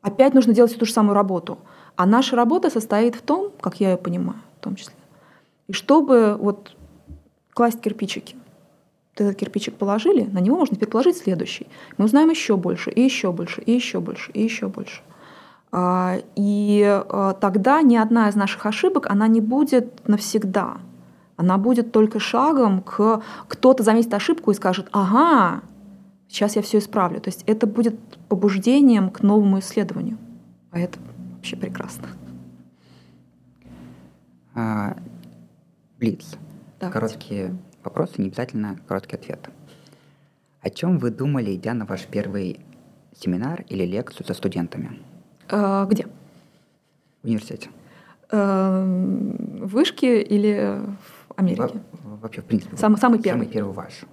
[0.00, 1.58] Опять нужно делать ту же самую работу.
[1.96, 4.94] А наша работа состоит в том, как я ее понимаю, в том числе,
[5.68, 6.76] и чтобы вот
[7.52, 8.36] класть кирпичики.
[9.14, 11.68] Вот этот кирпичик положили, на него можно теперь положить следующий.
[11.98, 15.02] Мы узнаем еще больше, и еще больше, и еще больше, и еще больше.
[15.70, 20.78] А, и а, тогда ни одна из наших ошибок, она не будет навсегда.
[21.36, 23.22] Она будет только шагом к...
[23.48, 25.62] Кто-то заметит ошибку и скажет, ага,
[26.28, 27.20] сейчас я все исправлю.
[27.20, 27.98] То есть это будет
[28.28, 30.18] побуждением к новому исследованию.
[30.72, 30.98] А это
[31.36, 32.08] вообще прекрасно.
[34.54, 34.96] А,
[35.98, 36.36] Блиц.
[36.80, 39.48] Короткие вопросы, не обязательно короткий ответ.
[40.60, 42.60] О чем вы думали, идя на ваш первый
[43.14, 45.00] семинар или лекцию со студентами?
[45.50, 46.06] А, где?
[47.22, 47.70] В университете.
[48.30, 50.80] А, в Вышке или
[51.28, 51.80] в Америке?
[52.02, 52.76] Во, вообще, в принципе.
[52.76, 53.42] Самый, самый первый.
[53.42, 54.04] Самый первый ваш.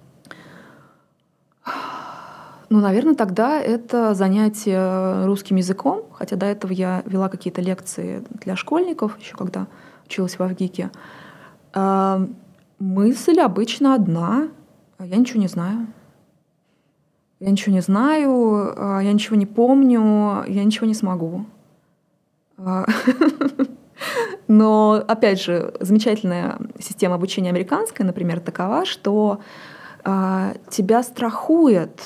[2.68, 8.56] Ну, наверное, тогда это занятие русским языком, хотя до этого я вела какие-то лекции для
[8.56, 9.66] школьников, еще когда
[10.06, 10.90] училась в Авгике.
[12.82, 14.48] А, мысль обычно одна.
[14.98, 15.86] Я ничего не знаю.
[17.40, 21.44] Я ничего не знаю, а, я ничего не помню, я ничего не смогу.
[22.56, 22.84] А,
[24.48, 29.40] но, опять же, замечательная система обучения американская, например, такова, что
[30.04, 32.00] тебя страхует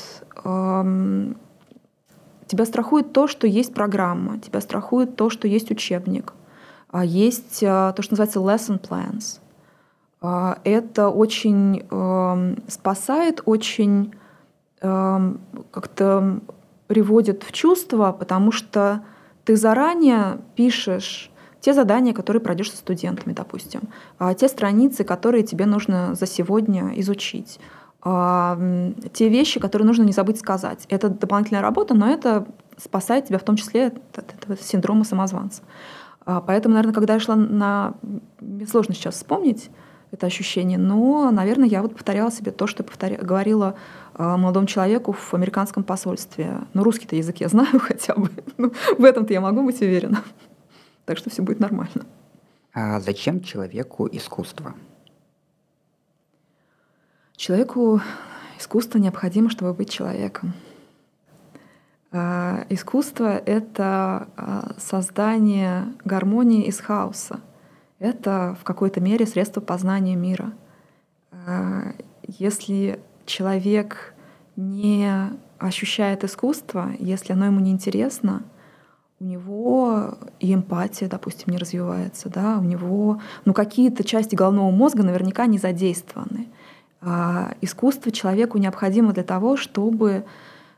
[2.47, 6.35] тебя страхует то, что есть программа, тебя страхует то, что есть учебник,
[6.91, 9.41] а есть а, то, что называется lesson plans.
[10.27, 11.85] А, это очень
[12.69, 14.13] спасает, очень
[14.81, 16.41] как-то
[16.87, 19.05] приводит в чувство, потому что
[19.45, 23.83] ты заранее пишешь те задания, которые пройдешь со студентами, допустим,
[24.37, 27.59] те страницы, которые тебе нужно за сегодня изучить
[28.05, 30.87] те вещи, которые нужно не забыть сказать.
[30.91, 32.47] Это дополнительная работа, но это
[32.77, 35.63] спасает тебя в том числе от этого синдрома самозванца.
[36.25, 37.95] А, поэтому, наверное, когда я шла на...
[38.41, 39.71] Мне сложно сейчас вспомнить
[40.13, 43.19] это ощущение, но, наверное, я вот повторяла себе то, что повторя...
[43.19, 43.77] говорила
[44.15, 46.61] а, молодому человеку в американском посольстве.
[46.75, 48.31] Ну, русский-то язык я знаю хотя бы.
[48.57, 50.23] Ну, в этом-то я могу быть уверена.
[51.05, 52.07] Так что все будет нормально.
[52.73, 54.75] А зачем человеку искусство?
[57.37, 58.01] Человеку
[58.59, 60.55] искусство необходимо, чтобы быть человеком.
[62.13, 67.41] А, искусство— это а, создание гармонии из хаоса.
[67.99, 70.53] Это в какой-то мере средство познания мира.
[71.47, 71.93] А,
[72.23, 74.15] если человек
[74.57, 75.11] не
[75.59, 78.43] ощущает искусство, если оно ему не интересно,
[79.19, 85.03] у него и эмпатия, допустим, не развивается, да, у него ну, какие-то части головного мозга
[85.03, 86.49] наверняка не задействованы.
[87.01, 90.27] А, искусство человеку необходимо для того, чтобы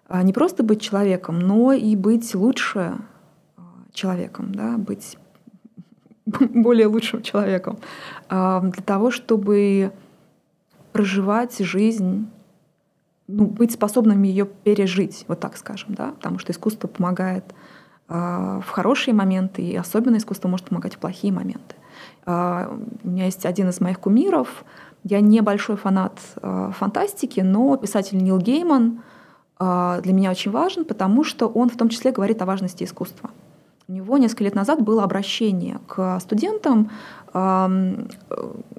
[0.06, 2.96] а, не просто быть человеком, но и быть лучше
[3.92, 5.18] человеком, да, быть
[6.54, 7.78] более лучшим человеком,
[8.28, 9.92] для того, чтобы
[10.92, 12.28] проживать жизнь,
[13.26, 17.44] ну, быть способным ее пережить, вот так скажем, да, потому что искусство помогает
[18.08, 21.74] в хорошие моменты, и особенно искусство может помогать в плохие моменты.
[22.24, 22.30] У
[23.08, 24.64] меня есть один из моих кумиров—
[25.04, 29.02] я не большой фанат э, фантастики, но писатель Нил Гейман
[29.60, 33.30] для меня очень важен, потому что он в том числе говорит о важности искусства.
[33.88, 36.90] У него несколько лет назад было обращение к студентам,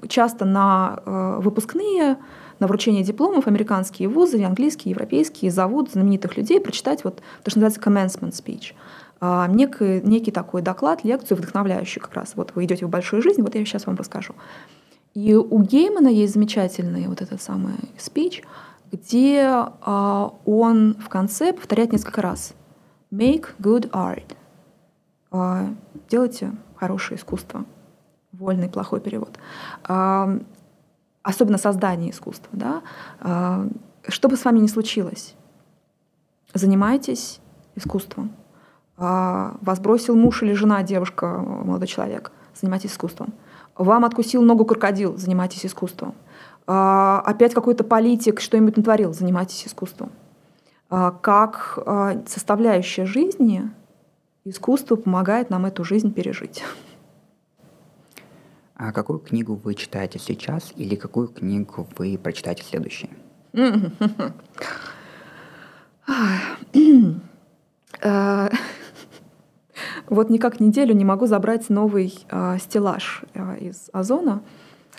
[0.08, 2.16] часто на э, выпускные,
[2.60, 7.80] на вручение дипломов американские вузы, английские, европейские зовут знаменитых людей прочитать вот то, что называется
[7.80, 8.74] commencement speech
[9.20, 12.34] э, некий, некий такой доклад, лекцию вдохновляющую как раз.
[12.36, 14.34] Вот вы идете в большую жизнь, вот я сейчас вам расскажу.
[15.14, 18.44] И у Геймана есть замечательный вот этот самый спич,
[18.92, 22.54] где а, он в конце повторяет несколько раз
[23.12, 24.36] «make good art».
[25.30, 25.68] А,
[26.08, 27.64] делайте хорошее искусство.
[28.32, 29.38] Вольный плохой перевод.
[29.84, 30.38] А,
[31.22, 32.50] особенно создание искусства.
[32.52, 32.82] Да?
[33.20, 33.68] А,
[34.08, 35.34] что бы с вами ни случилось,
[36.54, 37.40] занимайтесь
[37.74, 38.32] искусством.
[38.96, 43.32] Вас бросил муж или жена, девушка, молодой человек, занимайтесь искусством.
[43.76, 46.14] Вам откусил ногу крокодил, занимайтесь искусством.
[46.66, 50.10] Опять какой-то политик что-нибудь натворил, занимайтесь искусством.
[50.88, 51.78] Как
[52.26, 53.70] составляющая жизни
[54.44, 56.62] искусство помогает нам эту жизнь пережить.
[58.74, 63.10] А какую книгу вы читаете сейчас или какую книгу вы прочитаете следующей?
[68.02, 68.48] Э,
[70.08, 74.42] вот никак неделю не могу забрать новый э, стеллаж э, из Озона,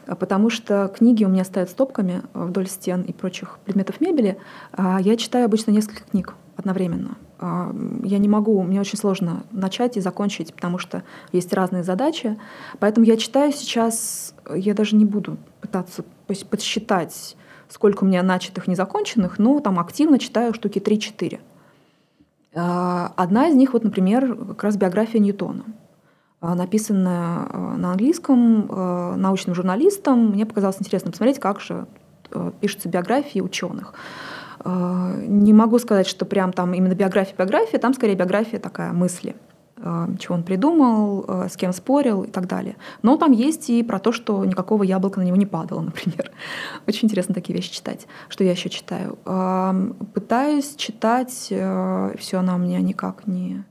[0.06, 4.38] потому что книги у меня стоят стопками вдоль стен и прочих предметов мебели.
[4.74, 7.18] А я читаю обычно несколько книг одновременно.
[7.42, 7.74] А,
[8.04, 12.40] я не могу, мне очень сложно начать и закончить, потому что есть разные задачи.
[12.80, 17.36] Поэтому я читаю сейчас, я даже не буду пытаться подсчитать,
[17.68, 21.40] сколько у меня начатых, незаконченных, но там активно читаю штуки 3-4.
[22.54, 25.64] А, одна из них, вот, например, как раз биография Ньютона
[26.42, 30.30] а, написанная на английском научным журналистом.
[30.30, 31.88] Мне показалось интересно посмотреть, как же
[32.62, 33.96] пишутся биографии ученых.
[34.64, 39.36] А, не могу сказать, что прям там именно биография-биография, там скорее биография такая мысли
[39.84, 42.76] а, чего он придумал, а, с кем спорил и так далее.
[43.02, 46.32] Но там есть и про то, что никакого яблока на него не падало, например.
[46.88, 48.08] Очень интересно такие вещи читать.
[48.30, 49.18] Что я еще читаю?
[50.14, 53.64] Пытаюсь читать, все она у меня никак не,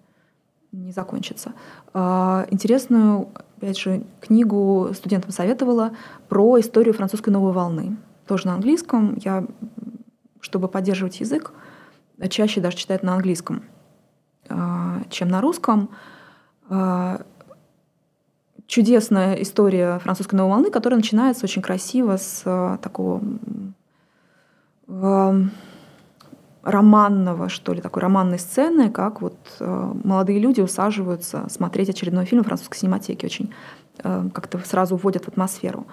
[0.72, 1.52] не закончится.
[1.94, 3.28] Интересную,
[3.58, 5.92] опять же, книгу студентам советовала
[6.28, 7.96] про историю французской новой волны.
[8.26, 9.16] Тоже на английском.
[9.24, 9.44] Я
[10.40, 11.52] чтобы поддерживать язык,
[12.28, 13.62] чаще даже читают на английском,
[14.48, 15.90] а, чем на русском.
[16.68, 17.22] А,
[18.66, 23.22] чудесная история французской новой волны, которая начинается очень красиво с такого
[26.62, 32.76] романного, что ли, такой романной сцены, как вот молодые люди усаживаются смотреть очередной фильм французской
[32.76, 33.24] синематеки.
[33.24, 33.52] Очень
[33.96, 35.86] как-то сразу вводят в атмосферу.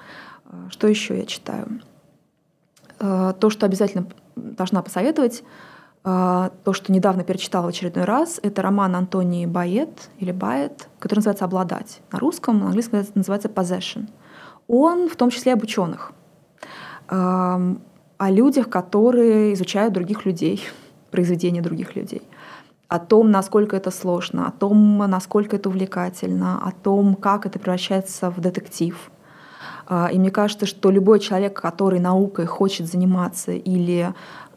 [0.69, 1.79] Что еще я читаю?
[2.99, 4.07] То, что обязательно
[4.38, 5.43] должна посоветовать
[6.03, 8.39] а, то, что недавно перечитала в очередной раз.
[8.43, 12.01] Это роман Антонии Байет или Байет, который называется «Обладать».
[12.11, 14.07] На русском, на английском называется «Possession».
[14.67, 16.11] Он в том числе об ученых,
[17.09, 20.61] о людях, которые изучают других людей,
[21.11, 22.21] произведения других людей
[22.88, 28.29] о том, насколько это сложно, о том, насколько это увлекательно, о том, как это превращается
[28.29, 29.11] в детектив,
[29.89, 34.13] и мне кажется, что любой человек, который наукой хочет заниматься или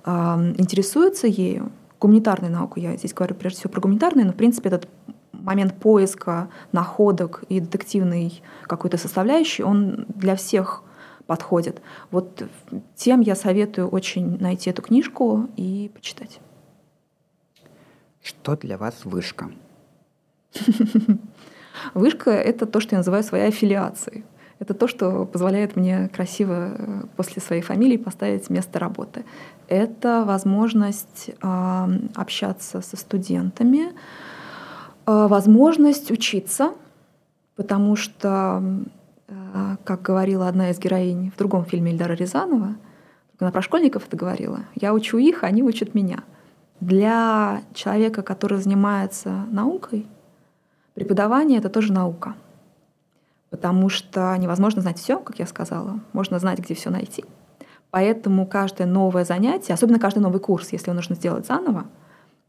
[0.07, 1.71] интересуется ею,
[2.01, 4.89] гуманитарной наукой, я здесь говорю прежде всего про гуманитарную, но в принципе этот
[5.33, 10.83] момент поиска находок и детективной какой-то составляющей, он для всех
[11.27, 11.81] подходит.
[12.11, 12.43] Вот
[12.97, 16.41] тем я советую очень найти эту книжку и почитать.
[18.23, 19.51] Что для вас вышка?
[21.95, 24.25] Вышка— это то, что я называю своей аффилиацией.
[24.61, 29.25] Это то, что позволяет мне красиво э, после своей фамилии поставить место работы.
[29.69, 33.93] Это возможность общаться со студентами,
[35.07, 36.73] а, возможность учиться,
[37.57, 38.63] потому что,
[39.29, 42.77] э, как говорила одна из героинь в другом фильме Ильдара Рязанова,
[43.39, 46.25] она про школьников это говорила, я учу их, они учат меня.
[46.81, 50.07] Для человека, который занимается наукой,
[50.93, 52.35] преподавание— это тоже наука—
[53.51, 56.01] потому что невозможно знать все, как я сказала.
[56.13, 57.25] Можно знать, где все найти.
[57.91, 61.87] Поэтому каждое новое занятие, особенно каждый новый курс, если его нужно сделать заново,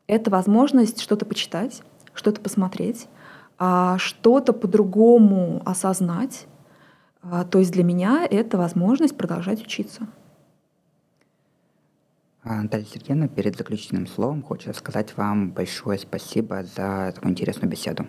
[0.08, 1.82] это возможность что-то почитать,
[2.14, 3.08] что-то посмотреть,
[3.58, 6.46] а, что-то по-другому осознать.
[7.24, 10.08] А, то есть для меня это возможность продолжать учиться.
[12.44, 18.08] Наталья Сергеевна, перед заключительным словом хочу сказать вам большое спасибо за такую интересную беседу.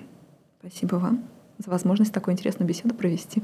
[0.60, 3.42] Спасибо вам за возможность такую интересную беседу провести.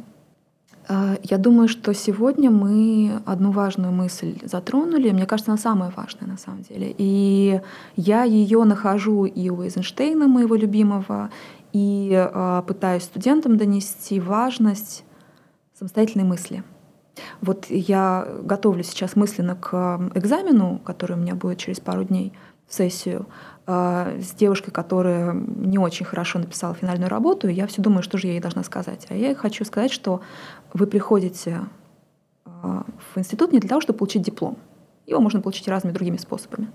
[0.89, 5.11] А, я думаю, что сегодня мы одну важную мысль затронули.
[5.11, 6.95] Мне кажется, она самая важная на самом деле.
[6.97, 7.61] И
[7.97, 11.31] я ее нахожу и у Эйзенштейна, моего любимого,
[11.73, 15.05] и э, пытаюсь студентам донести важность
[15.79, 16.65] самостоятельной мысли.
[17.41, 22.33] Вот я готовлю сейчас мысленно к экзамену, который у меня будет через пару дней
[22.69, 23.27] в сессию.
[23.71, 28.17] А, с девушкой, которая не очень хорошо написала финальную работу, и я все думаю, что
[28.17, 29.07] же я ей должна сказать.
[29.11, 30.23] А я хочу сказать, что
[30.73, 31.61] вы приходите
[32.47, 34.57] а, в институт не для того, чтобы получить диплом.
[35.07, 36.69] Его можно получить разными другими способами.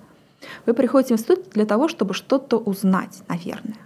[0.67, 3.79] Вы приходите в институт для того, чтобы что-то узнать, наверное.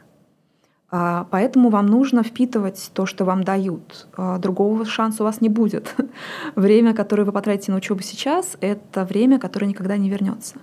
[0.92, 4.08] А, поэтому вам нужно впитывать то, что вам дают.
[4.40, 5.96] Другого шанса у вас не будет.
[6.56, 10.58] Время, которое вы потратите на учебу сейчас, это время, которое никогда не вернется.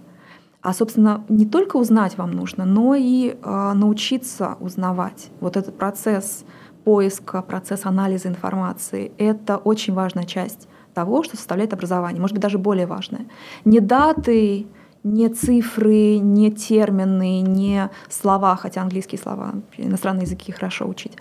[0.65, 5.29] А, собственно, не только узнать вам нужно, но и э, научиться узнавать.
[5.41, 6.47] Вот этот процесс
[6.85, 12.57] поиска, процесс анализа информации— это очень важная часть того, что составляет образование, может быть, даже
[12.57, 13.27] более важная.
[13.67, 14.67] Не даты
[15.03, 21.13] не цифры, не термины, не слова, хотя английские слова, иностранные языки хорошо учить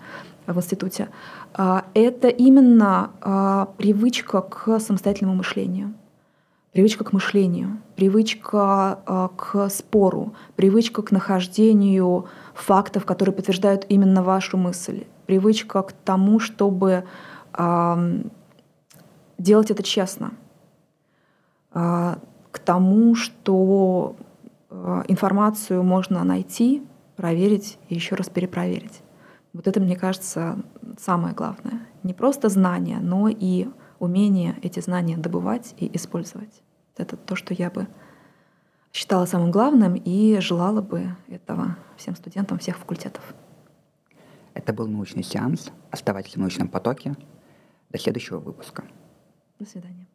[0.46, 1.10] в институте.
[1.52, 5.92] А, это именно а, привычка к самостоятельному мышлению.
[6.74, 14.56] Привычка к мышлению, привычка а, к спору, привычка к нахождению фактов, которые подтверждают именно вашу
[14.56, 17.04] мысль, привычка к тому, чтобы
[19.38, 20.32] делать это честно,
[21.70, 24.16] к тому, что
[25.06, 26.82] информацию можно найти,
[27.14, 29.02] проверить и еще раз перепроверить.
[29.52, 30.58] Вот это, мне кажется,
[30.98, 31.86] самое главное.
[32.02, 33.68] Не просто знания, но и
[34.00, 36.63] умение эти знания добывать и использовать.
[36.96, 37.88] Это то, что я бы
[38.92, 43.34] считала самым главным и желала бы этого всем студентам всех факультетов.
[44.54, 45.70] Это был научный сеанс.
[45.90, 47.16] Оставайтесь в научном потоке.
[47.90, 48.84] До следующего выпуска.
[49.58, 50.06] До свидания.